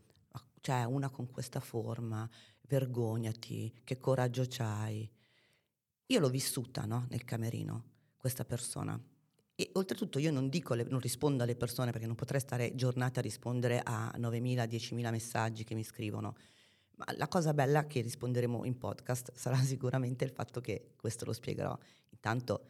[0.60, 2.30] cioè una con questa forma,
[2.68, 5.10] vergognati, che coraggio c'hai.
[6.08, 7.86] Io l'ho vissuta no, nel camerino,
[8.18, 9.02] questa persona
[9.60, 13.22] e oltretutto io non le, non rispondo alle persone perché non potrei stare giornate a
[13.24, 16.36] rispondere a 9.000, 10.000 messaggi che mi scrivono.
[16.98, 21.34] Ma la cosa bella che risponderemo in podcast sarà sicuramente il fatto che questo lo
[21.34, 21.76] spiegherò.
[22.12, 22.67] Intanto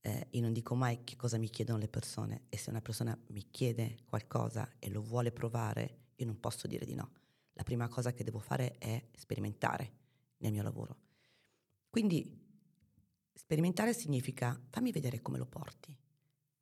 [0.00, 3.16] eh, io non dico mai che cosa mi chiedono le persone e se una persona
[3.28, 7.12] mi chiede qualcosa e lo vuole provare, io non posso dire di no.
[7.52, 9.92] La prima cosa che devo fare è sperimentare
[10.38, 10.96] nel mio lavoro.
[11.88, 12.42] Quindi
[13.32, 15.96] sperimentare significa fammi vedere come lo porti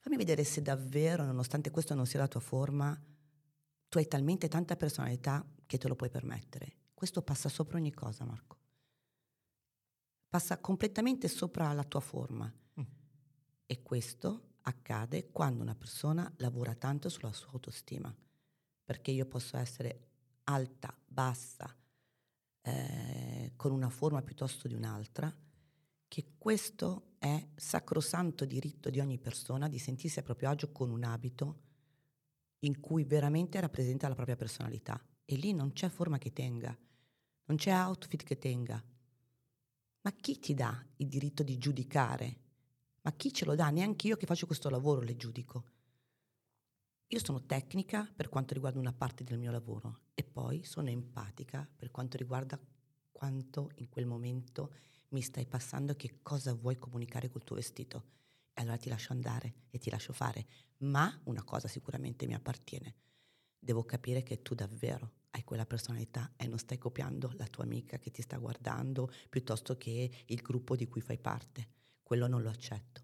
[0.02, 3.00] Fammi vedere se davvero, nonostante questo non sia la tua forma,
[3.88, 6.78] tu hai talmente tanta personalità che te lo puoi permettere.
[6.92, 8.58] Questo passa sopra ogni cosa, Marco.
[10.28, 12.52] Passa completamente sopra la tua forma.
[12.80, 12.84] Mm.
[13.64, 18.12] E questo accade quando una persona lavora tanto sulla sua autostima.
[18.82, 20.08] Perché io posso essere
[20.44, 21.72] alta, bassa,
[22.62, 25.32] eh, con una forma piuttosto di un'altra,
[26.12, 31.04] che questo è sacrosanto diritto di ogni persona di sentirsi a proprio agio con un
[31.04, 31.60] abito
[32.58, 36.78] in cui veramente rappresenta la propria personalità e lì non c'è forma che tenga,
[37.44, 38.84] non c'è outfit che tenga.
[40.02, 42.40] Ma chi ti dà il diritto di giudicare?
[43.00, 43.70] Ma chi ce lo dà?
[43.70, 45.64] Neanche io che faccio questo lavoro le giudico.
[47.06, 51.66] Io sono tecnica per quanto riguarda una parte del mio lavoro e poi sono empatica
[51.74, 52.60] per quanto riguarda
[53.12, 54.74] quanto in quel momento
[55.12, 58.04] mi stai passando che cosa vuoi comunicare col tuo vestito.
[58.54, 60.46] E allora ti lascio andare e ti lascio fare.
[60.78, 62.94] Ma una cosa sicuramente mi appartiene.
[63.58, 67.98] Devo capire che tu davvero hai quella personalità e non stai copiando la tua amica
[67.98, 71.68] che ti sta guardando piuttosto che il gruppo di cui fai parte.
[72.02, 73.00] Quello non lo accetto.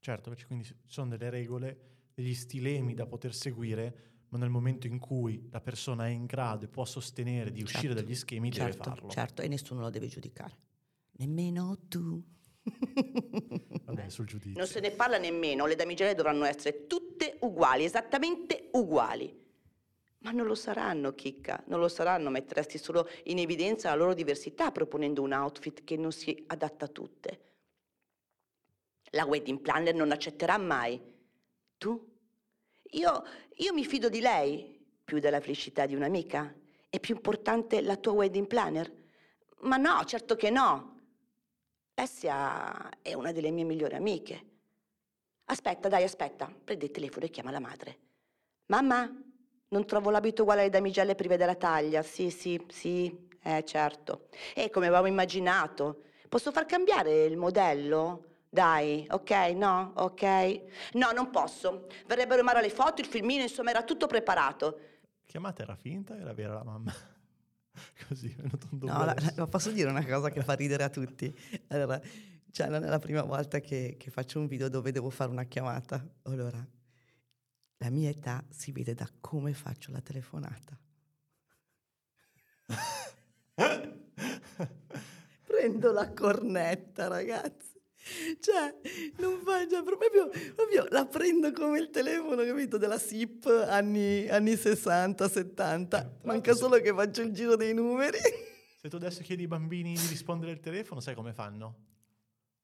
[0.00, 4.86] Certo, perché quindi ci sono delle regole degli stilemi da poter seguire, ma nel momento
[4.86, 8.50] in cui la persona è in grado e può sostenere di uscire certo, dagli schemi,
[8.50, 9.10] certo, deve farlo.
[9.10, 10.70] Certo, e nessuno lo deve giudicare.
[11.22, 12.20] Nemmeno tu.
[13.84, 14.58] Vabbè, sul giudizio.
[14.58, 19.40] Non se ne parla nemmeno, le damigelle dovranno essere tutte uguali, esattamente uguali.
[20.18, 24.72] Ma non lo saranno, Chicca, non lo saranno, metteresti solo in evidenza la loro diversità
[24.72, 27.40] proponendo un outfit che non si adatta a tutte.
[29.10, 31.00] La wedding planner non accetterà mai
[31.78, 32.04] tu?
[32.94, 33.24] Io,
[33.56, 36.52] io mi fido di lei più della felicità di un'amica?
[36.88, 38.92] È più importante la tua wedding planner?
[39.60, 40.91] Ma no, certo che no.
[41.94, 44.44] Essia è una delle mie migliori amiche.
[45.46, 46.52] Aspetta, dai, aspetta.
[46.64, 47.98] Prendi il telefono e chiama la madre.
[48.66, 49.10] Mamma,
[49.68, 52.02] non trovo l'abito uguale alle damigelle prive della taglia.
[52.02, 54.28] Sì, sì, sì, eh, certo.
[54.54, 56.04] E come avevamo immaginato.
[56.28, 58.24] Posso far cambiare il modello?
[58.48, 60.92] Dai, ok, no, ok.
[60.94, 61.86] No, non posso.
[62.06, 64.78] Verrebbero male le foto, il filmino, insomma, era tutto preparato.
[65.26, 66.92] Chiamata era finta, era vera la mamma.
[68.08, 70.90] Così è venuto un No, la, la, posso dire una cosa che fa ridere a
[70.90, 71.34] tutti.
[71.68, 72.00] Allora,
[72.50, 75.44] cioè, non è la prima volta che, che faccio un video dove devo fare una
[75.44, 76.06] chiamata.
[76.22, 76.64] Allora,
[77.78, 80.78] la mia età si vede da come faccio la telefonata.
[85.46, 87.71] Prendo la cornetta, ragazzi.
[88.40, 88.74] Cioè,
[89.18, 94.56] non fa, cioè, proprio, proprio la prendo come il telefono, capito, della SIP anni, anni
[94.56, 96.00] 60, 70.
[96.00, 98.18] Eh, Manca solo che faccio il giro dei numeri.
[98.80, 101.76] Se tu adesso chiedi ai bambini di rispondere al telefono, sai come fanno?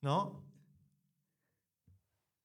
[0.01, 0.47] No?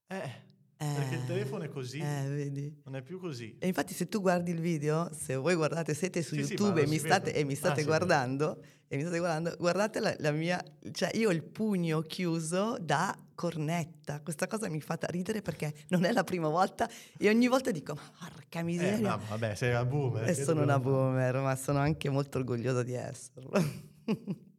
[0.08, 0.53] Eh,
[0.96, 3.56] perché il eh, telefono è così, eh, non è più così.
[3.60, 6.86] E infatti se tu guardi il video, se voi guardate, siete su sì, YouTube sì,
[6.86, 10.32] e, mi state, e, mi state, ah, guardando, e mi state guardando, guardate la, la,
[10.32, 14.22] mia, cioè io ho il pugno chiuso da cornetta.
[14.22, 17.93] Questa cosa mi fa ridere perché non è la prima volta e ogni volta dico,
[17.93, 18.98] ma porca eh, miseria.
[18.98, 20.30] Eh, no, vabbè, sei una boomer.
[20.30, 23.52] E sono una boomer, ma sono anche molto orgogliosa di esserlo.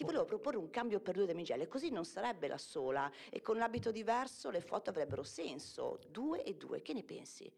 [0.00, 3.58] Ti volevo proporre un cambio per due damigelle, così non sarebbe la sola e con
[3.58, 6.00] l'abito diverso le foto avrebbero senso.
[6.08, 7.52] Due e due, che ne pensi?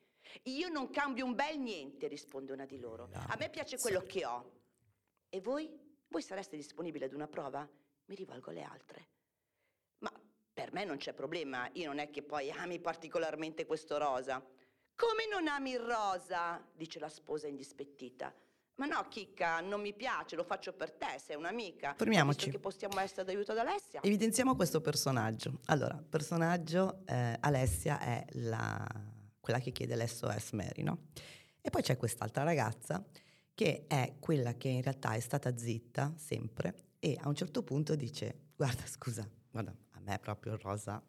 [0.47, 3.07] Io non cambio un bel niente, risponde una di loro.
[3.07, 4.07] No, A me piace quello sì.
[4.07, 4.51] che ho.
[5.29, 5.71] E voi?
[6.09, 7.65] Voi sareste disponibili ad una prova?
[8.07, 9.09] Mi rivolgo alle altre.
[9.99, 10.13] Ma
[10.53, 14.45] per me non c'è problema, io non è che poi ami particolarmente questo rosa.
[14.97, 16.61] Come non ami il rosa?
[16.75, 18.35] dice la sposa indispettita.
[18.77, 21.95] Ma no, Chicca, non mi piace, lo faccio per te, sei un'amica.
[21.95, 22.51] Fermiamoci.
[22.51, 24.01] che possiamo essere d'aiuto ad Alessia.
[24.03, 25.61] Evidenziamo questo personaggio.
[25.67, 28.85] Allora, personaggio, eh, Alessia è la,
[29.39, 31.09] quella che chiede l'SOS Mary, no?
[31.61, 33.05] E poi c'è quest'altra ragazza
[33.55, 37.95] che è quella che in realtà è stata zitta sempre e a un certo punto
[37.95, 41.03] dice, guarda, scusa, guarda, a me proprio il rosa,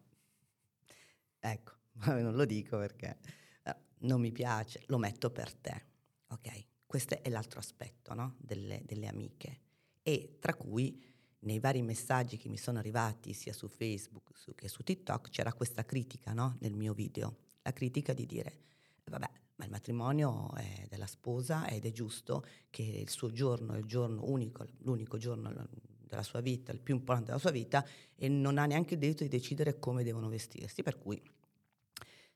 [1.40, 1.72] ecco,
[2.06, 3.18] non lo dico perché
[3.62, 5.84] eh, non mi piace, lo metto per te,
[6.28, 6.64] ok?
[6.86, 8.36] Questo è l'altro aspetto no?
[8.38, 9.60] delle, delle amiche
[10.02, 11.02] e tra cui
[11.40, 15.84] nei vari messaggi che mi sono arrivati sia su Facebook che su TikTok c'era questa
[15.84, 16.56] critica no?
[16.60, 18.58] nel mio video, la critica di dire
[19.04, 23.78] vabbè ma il matrimonio è della sposa ed è giusto che il suo giorno è
[23.78, 25.68] il giorno unico, l'unico giorno
[26.14, 29.22] della sua vita, il più importante della sua vita e non ha neanche il diritto
[29.22, 31.22] di decidere come devono vestirsi, per cui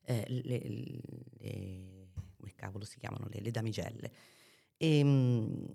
[0.03, 0.59] eh, le,
[1.39, 4.13] le, come cavolo si chiamano le, le damigelle
[4.79, 5.67] e, ehm,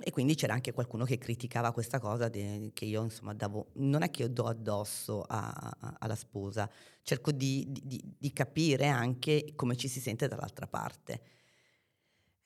[0.00, 4.02] e, quindi c'era anche qualcuno che criticava questa cosa de, che io insomma davo, non
[4.02, 6.68] è che io do addosso a, a, alla sposa,
[7.02, 11.20] cerco di, di, di, capire anche come ci si sente dall'altra parte.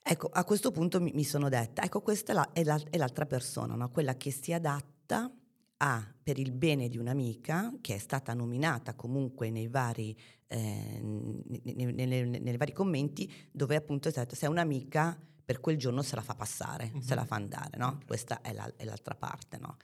[0.03, 2.97] Ecco, a questo punto mi, mi sono detta, ecco questa è, la, è, la, è
[2.97, 3.89] l'altra persona, no?
[3.89, 5.31] quella che si adatta
[5.77, 10.17] a, per il bene di un'amica, che è stata nominata comunque nei vari,
[10.47, 15.17] eh, nei, nei, nei, nei vari commenti, dove appunto è stata, se è un'amica
[15.51, 17.01] per quel giorno se la fa passare, mm-hmm.
[17.01, 17.99] se la fa andare, no?
[18.07, 19.75] Questa è, la, è, l'altra parte, no?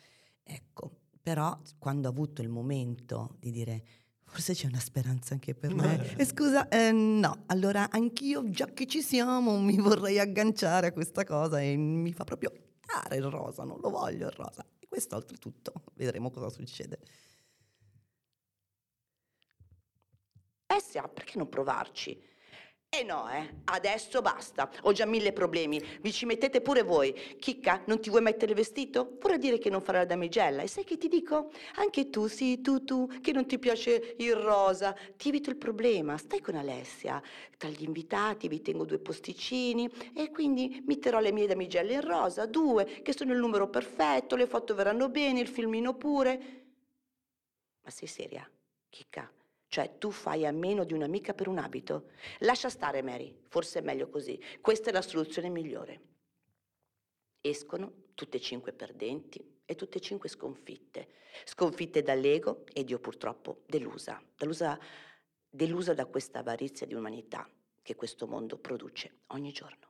[0.42, 3.84] Ecco, però quando ho avuto il momento di dire
[4.30, 6.18] Forse c'è una speranza anche per me.
[6.18, 11.24] E scusa, eh, no, allora anch'io, già che ci siamo, mi vorrei agganciare a questa
[11.24, 12.52] cosa e mi fa proprio
[12.82, 14.66] caro il rosa, non lo voglio il rosa.
[14.80, 17.00] E questo oltretutto, vedremo cosa succede.
[20.66, 22.22] Essia, perché non provarci?
[22.90, 24.72] Eh no, eh, adesso basta.
[24.84, 25.80] Ho già mille problemi.
[26.00, 27.14] Vi ci mettete pure voi.
[27.38, 29.18] Chicca, non ti vuoi mettere il vestito?
[29.20, 30.62] Vorrei dire che non farà la damigella.
[30.62, 31.52] E sai che ti dico?
[31.76, 34.96] Anche tu, sì, tu, tu, che non ti piace il rosa.
[35.18, 36.18] Ti evito il problema.
[36.18, 37.22] Stai con Alessia.
[37.58, 42.46] Tra gli invitati vi tengo due posticini e quindi metterò le mie damigelle in rosa,
[42.46, 46.66] due, che sono il numero perfetto, le foto verranno bene, il filmino pure.
[47.84, 48.50] Ma sei seria,
[48.90, 49.37] Chicca?
[49.70, 52.12] Cioè tu fai a meno di un'amica per un abito.
[52.40, 54.42] Lascia stare Mary, forse è meglio così.
[54.62, 56.02] Questa è la soluzione migliore.
[57.42, 61.10] Escono tutte e cinque perdenti e tutte e cinque sconfitte.
[61.44, 64.22] Sconfitte dall'ego ed io purtroppo delusa.
[64.36, 64.80] Delusa,
[65.50, 67.48] delusa da questa avarizia di umanità
[67.82, 69.86] che questo mondo produce ogni giorno.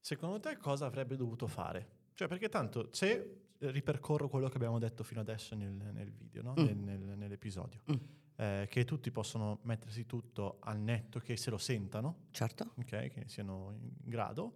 [0.00, 2.00] Secondo te cosa avrebbe dovuto fare?
[2.14, 6.54] Cioè perché tanto se ripercorro quello che abbiamo detto fino adesso nel, nel video, no?
[6.58, 6.64] mm.
[6.64, 7.82] nel, nel, nell'episodio.
[7.90, 12.72] Mm eh, che tutti possono mettersi tutto al netto, che se lo sentano, certo.
[12.76, 14.54] okay, che siano in grado,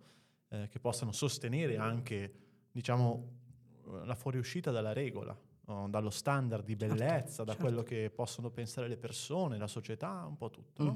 [0.49, 2.32] eh, che possano sostenere anche,
[2.72, 3.45] diciamo,
[4.05, 5.89] la fuoriuscita dalla regola, no?
[5.89, 7.64] dallo standard di certo, bellezza, certo, da certo.
[7.64, 10.87] quello che possono pensare le persone, la società, un po' tutto, mm.
[10.87, 10.93] no?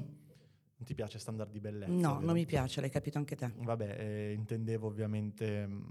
[0.81, 1.91] Non ti piace standard di bellezza?
[1.91, 2.25] No, vero?
[2.25, 3.53] non mi piace, l'hai capito anche te.
[3.55, 5.83] Vabbè, eh, intendevo ovviamente mm,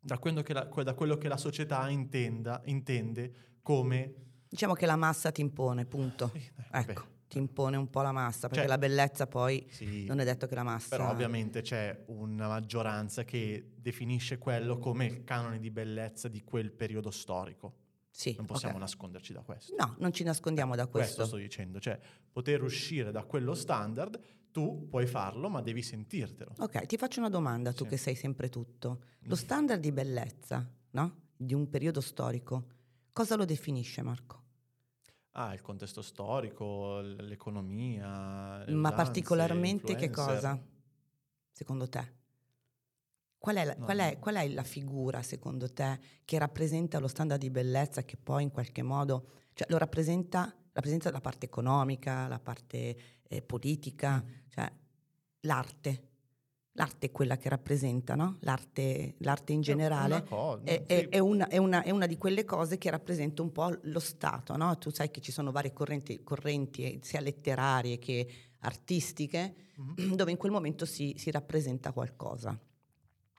[0.00, 5.30] da, quello la, da, quello che la, società intenda, intende come Diciamo che la massa
[5.32, 6.30] ti impone, punto.
[6.32, 7.08] Sì, ecco, beh.
[7.28, 10.46] ti impone un po' la massa, perché cioè, la bellezza poi sì, non è detto
[10.46, 10.96] che la massa...
[10.96, 16.72] Però ovviamente c'è una maggioranza che definisce quello come il canone di bellezza di quel
[16.72, 17.74] periodo storico.
[18.16, 18.86] Sì, non possiamo okay.
[18.86, 19.74] nasconderci da questo.
[19.78, 21.16] No, non ci nascondiamo da questo.
[21.16, 21.98] Questo sto dicendo, cioè
[22.32, 24.18] poter uscire da quello standard,
[24.50, 26.54] tu puoi farlo, ma devi sentirtelo.
[26.60, 27.90] Ok, ti faccio una domanda, tu sì.
[27.90, 29.02] che sei sempre tutto.
[29.24, 31.24] Lo standard di bellezza, no?
[31.36, 32.68] Di un periodo storico,
[33.16, 34.42] Cosa lo definisce Marco?
[35.30, 38.62] Ah, il contesto storico, l'economia.
[38.68, 39.96] Ma particolarmente influencer.
[39.96, 40.62] che cosa,
[41.50, 42.12] secondo te?
[43.38, 43.86] Qual è, la, no.
[43.86, 48.18] qual, è, qual è, la, figura, secondo te, che rappresenta lo standard di bellezza che
[48.18, 54.22] poi in qualche modo, cioè lo rappresenta, rappresenta la parte economica, la parte eh, politica,
[54.22, 54.30] mm.
[54.50, 54.70] cioè
[55.40, 56.08] l'arte?
[56.76, 58.36] L'arte è quella che rappresenta, no?
[58.40, 60.94] l'arte, l'arte, in generale cosa, è, sì.
[60.94, 64.56] è, è, una, una, è, una, di quelle cose che rappresenta un po' lo Stato.
[64.56, 64.76] No?
[64.78, 68.28] Tu sai che ci sono varie correnti, correnti sia letterarie che
[68.60, 70.12] artistiche, mm-hmm.
[70.12, 72.58] dove in quel momento si, si rappresenta qualcosa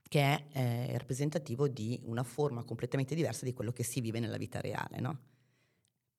[0.08, 4.38] che è eh, rappresentativo di una forma completamente diversa di quello che si vive nella
[4.38, 5.18] vita reale, no?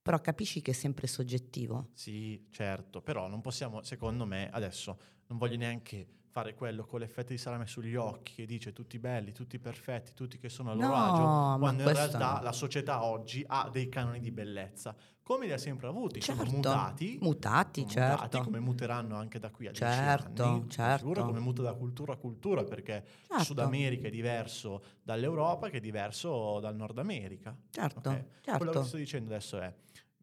[0.01, 1.89] Però capisci che è sempre soggettivo?
[1.93, 4.97] Sì, certo, però non possiamo, secondo me, adesso
[5.27, 9.31] non voglio neanche fare quello con l'effetto di salame sugli occhi che dice tutti belli,
[9.31, 12.41] tutti perfetti, tutti che sono a loro no, agio, quando in realtà no.
[12.43, 16.43] la società oggi ha dei canoni di bellezza, come li ha sempre avuti, certo.
[16.43, 18.23] sono mutati, mutati, certo.
[18.23, 20.97] mutati, come muteranno anche da qui a certo, anni, certo.
[20.97, 23.43] sicuro come muta da cultura a cultura, perché certo.
[23.43, 27.55] Sud America è diverso dall'Europa che è diverso dal Nord America.
[27.69, 28.25] Certo, okay?
[28.41, 28.57] certo.
[28.57, 29.73] Quello che sto dicendo adesso è,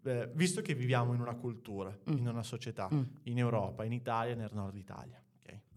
[0.05, 2.17] eh, visto che viviamo in una cultura, mm.
[2.17, 3.03] in una società, mm.
[3.25, 5.21] in Europa, in Italia nel Nord Italia,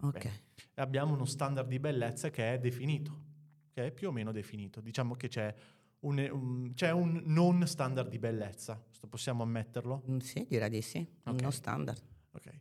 [0.00, 0.30] Okay.
[0.74, 3.24] E abbiamo uno standard di bellezza che è definito,
[3.72, 4.80] che è più o meno definito.
[4.80, 5.54] Diciamo che c'è
[6.00, 10.02] un, un, c'è un non standard di bellezza, possiamo ammetterlo?
[10.10, 11.40] Mm, sì, direi di sì, okay.
[11.40, 12.02] uno standard.
[12.32, 12.60] Ok.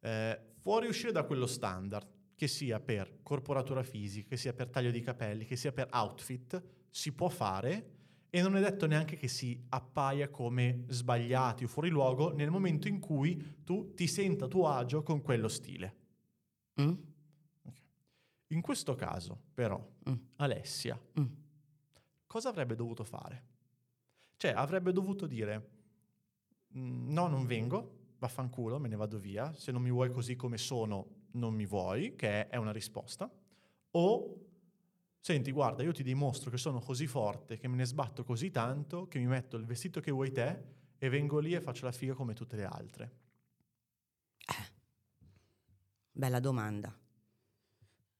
[0.00, 4.90] Eh, fuori uscire da quello standard, che sia per corporatura fisica, che sia per taglio
[4.90, 7.98] di capelli, che sia per outfit, si può fare
[8.30, 12.88] e non è detto neanche che si appaia come sbagliati o fuori luogo nel momento
[12.88, 15.96] in cui tu ti senta a tuo agio con quello stile.
[16.80, 16.94] Mm?
[17.62, 17.82] Okay.
[18.48, 20.14] In questo caso, però, mm.
[20.36, 21.26] Alessia, mm.
[22.26, 23.44] cosa avrebbe dovuto fare?
[24.36, 25.70] Cioè, avrebbe dovuto dire,
[26.76, 30.58] mm, no, non vengo, vaffanculo, me ne vado via, se non mi vuoi così come
[30.58, 33.30] sono, non mi vuoi, che è una risposta,
[33.92, 34.46] o
[35.20, 39.08] senti, guarda, io ti dimostro che sono così forte, che me ne sbatto così tanto,
[39.08, 42.14] che mi metto il vestito che vuoi te e vengo lì e faccio la figa
[42.14, 43.12] come tutte le altre.
[46.12, 46.94] Bella domanda.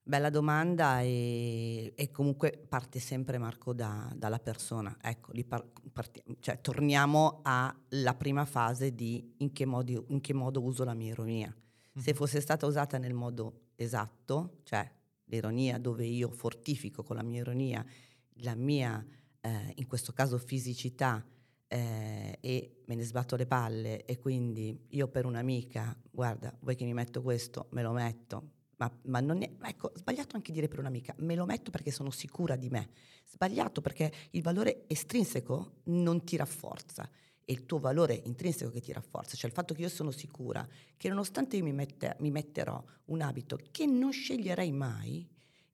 [0.03, 4.97] Bella domanda e, e, comunque parte sempre Marco da, dalla persona.
[5.01, 10.63] Ecco, par- parti- cioè, torniamo alla prima fase di in che, modi, in che modo
[10.63, 11.49] uso la mia ironia.
[11.49, 12.05] Mm-hmm.
[12.05, 14.91] Se fosse stata usata nel modo esatto, cioè
[15.25, 17.85] l'ironia dove io fortifico con la mia ironia
[18.43, 19.05] la mia,
[19.41, 21.25] eh, in questo caso, fisicità
[21.73, 26.85] eh, e me ne sbatto le palle e quindi io per un'amica, guarda, vuoi che
[26.85, 30.81] mi metto questo, me lo metto, ma, ma, non è, ecco, sbagliato anche dire per
[30.81, 32.91] un'amica, me lo metto perché sono sicura di me,
[33.25, 37.09] sbagliato perché il valore estrinseco non ti rafforza,
[37.45, 40.67] è il tuo valore intrinseco che ti rafforza, cioè il fatto che io sono sicura
[40.97, 45.29] che nonostante io mi, mette, mi metterò un abito che non sceglierei mai,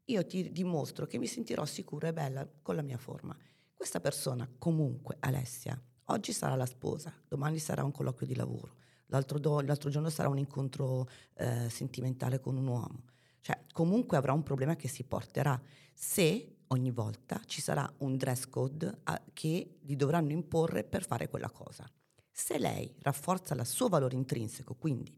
[0.05, 3.35] io ti dimostro che mi sentirò sicura e bella con la mia forma.
[3.77, 8.77] Questa persona comunque, Alessia, oggi sarà la sposa, domani sarà un colloquio di lavoro,
[9.09, 13.05] l'altro, do, l'altro giorno sarà un incontro eh, sentimentale con un uomo.
[13.41, 15.61] Cioè, comunque avrà un problema che si porterà
[15.93, 21.29] se ogni volta ci sarà un dress code a, che gli dovranno imporre per fare
[21.29, 21.89] quella cosa.
[22.33, 25.17] Se lei rafforza il suo valore intrinseco, quindi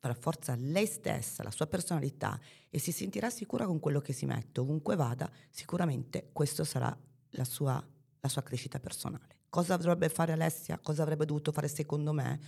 [0.00, 2.40] rafforza lei stessa, la sua personalità
[2.70, 6.96] e si sentirà sicura con quello che si mette, ovunque vada, sicuramente questa sarà
[7.30, 7.84] la sua,
[8.20, 9.38] la sua crescita personale.
[9.48, 10.78] Cosa dovrebbe fare Alessia?
[10.78, 12.40] Cosa avrebbe dovuto fare secondo me?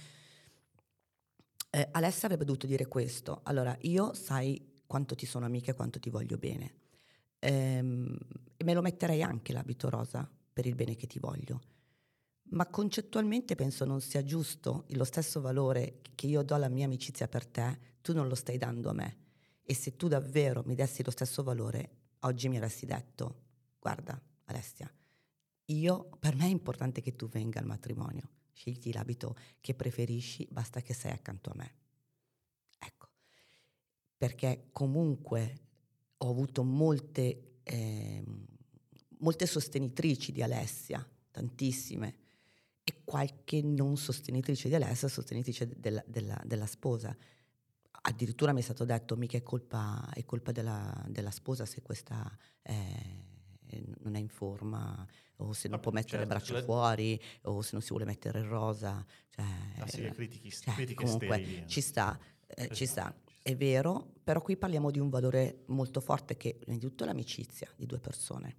[1.71, 3.41] Eh, Alessia avrebbe dovuto dire questo.
[3.45, 6.75] Allora, io sai quanto ti sono amica e quanto ti voglio bene.
[7.41, 8.17] Ehm,
[8.57, 11.61] e me lo metterei anche l'abito rosa per il bene che ti voglio.
[12.51, 17.27] Ma concettualmente penso non sia giusto lo stesso valore che io do alla mia amicizia
[17.27, 19.17] per te, tu non lo stai dando a me.
[19.63, 23.41] E se tu davvero mi dessi lo stesso valore, oggi mi avresti detto,
[23.81, 24.93] guarda Alessia,
[25.67, 30.81] io, per me è importante che tu venga al matrimonio, scegli l'abito che preferisci, basta
[30.81, 31.75] che sei accanto a me.
[32.79, 33.09] Ecco,
[34.17, 35.61] perché comunque
[36.19, 38.23] ho avuto molte, eh,
[39.19, 42.17] molte sostenitrici di Alessia, tantissime,
[42.85, 47.17] e qualche non sostenitrice di Alessia, sostenitrice della, della, della sposa.
[48.05, 52.37] Addirittura mi è stato detto mica è colpa, è colpa della, della, sposa se questa
[52.61, 53.22] è,
[54.01, 55.07] non è in forma
[55.37, 56.63] o se non può mettere certo, le braccia le...
[56.63, 59.05] fuori o se non si vuole mettere il rosa.
[59.29, 59.45] Cioè,
[59.79, 61.69] ah, sì, critichi, cioè, critiche comunque sterili.
[61.69, 63.15] ci sta, eh, ci sta.
[63.43, 67.87] È vero, però qui parliamo di un valore molto forte che è innanzitutto l'amicizia di
[67.87, 68.57] due persone.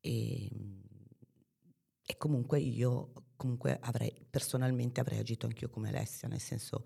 [0.00, 0.50] E,
[2.04, 6.84] e comunque io comunque avrei, personalmente avrei agito anch'io come Alessia, nel senso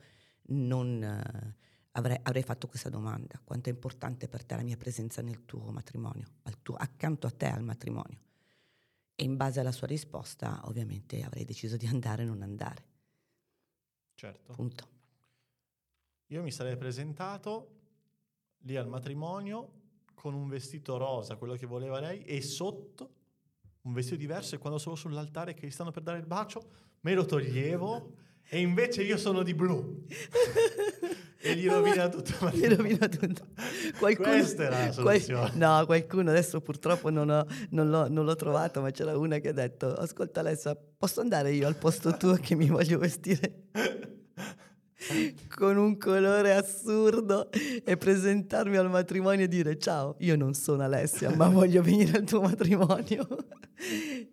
[0.48, 1.56] non eh,
[1.92, 5.70] avrei, avrei, fatto questa domanda, quanto è importante per te la mia presenza nel tuo
[5.70, 6.26] matrimonio,
[6.62, 8.20] tuo, accanto a te al matrimonio.
[9.14, 12.84] E in base alla sua risposta ovviamente avrei deciso di andare o non andare.
[14.14, 14.52] Certo.
[14.52, 14.88] Punto.
[16.28, 17.80] Io mi sarei presentato
[18.60, 19.80] lì al matrimonio
[20.14, 23.20] con un vestito rosa, quello che voleva lei, e sotto
[23.82, 26.70] un vestito diverso e quando sono sull'altare che gli stanno per dare il bacio,
[27.00, 28.14] me lo toglievo
[28.44, 30.06] e invece io sono di blu.
[31.42, 32.48] e gli rovina tutto.
[32.54, 33.48] Gli rovina tutto.
[33.98, 35.50] Qualcuno, Questa era la soluzione.
[35.50, 39.38] Qual, no, qualcuno adesso purtroppo non, ho, non, l'ho, non, l'ho, trovato, ma c'era una
[39.38, 43.64] che ha detto, ascolta Alessa, posso andare io al posto tuo che mi voglio vestire?
[45.54, 51.34] con un colore assurdo e presentarmi al matrimonio e dire ciao, io non sono Alessia,
[51.34, 53.26] ma voglio venire al tuo matrimonio.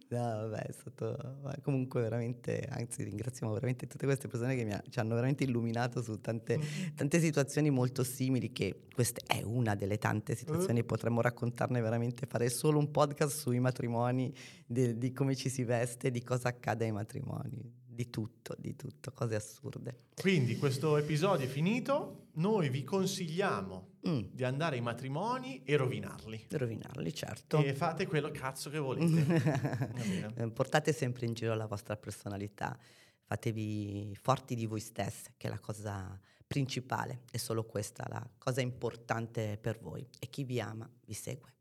[0.10, 4.84] no, vabbè, è stato comunque veramente, anzi ringraziamo veramente tutte queste persone che mi ha,
[4.90, 6.60] ci hanno veramente illuminato su tante,
[6.96, 12.50] tante, situazioni molto simili, che questa è una delle tante situazioni, potremmo raccontarne veramente, fare
[12.50, 14.34] solo un podcast sui matrimoni,
[14.66, 19.12] di, di come ci si veste, di cosa accade ai matrimoni di tutto, di tutto,
[19.12, 20.06] cose assurde.
[20.16, 24.20] Quindi questo episodio è finito, noi vi consigliamo mm.
[24.32, 26.46] di andare ai matrimoni e rovinarli.
[26.50, 27.62] Rovinarli, certo.
[27.62, 30.48] E fate quello cazzo che volete.
[30.56, 32.80] Portate sempre in giro la vostra personalità,
[33.26, 38.62] fatevi forti di voi stessi, che è la cosa principale, è solo questa la cosa
[38.62, 41.54] importante per voi e chi vi ama vi segue.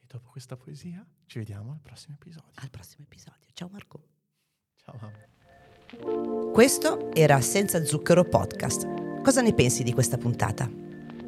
[0.00, 2.50] E dopo questa poesia ci vediamo al prossimo episodio.
[2.54, 3.50] Al prossimo episodio.
[3.52, 4.02] Ciao Marco.
[4.76, 5.31] Ciao mamma.
[6.52, 9.20] Questo era Senza Zucchero Podcast.
[9.22, 10.70] Cosa ne pensi di questa puntata?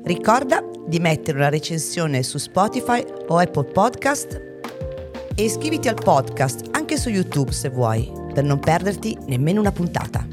[0.05, 4.41] Ricorda di mettere una recensione su Spotify o Apple Podcast
[5.35, 10.27] e iscriviti al podcast anche su YouTube se vuoi, per non perderti nemmeno una puntata.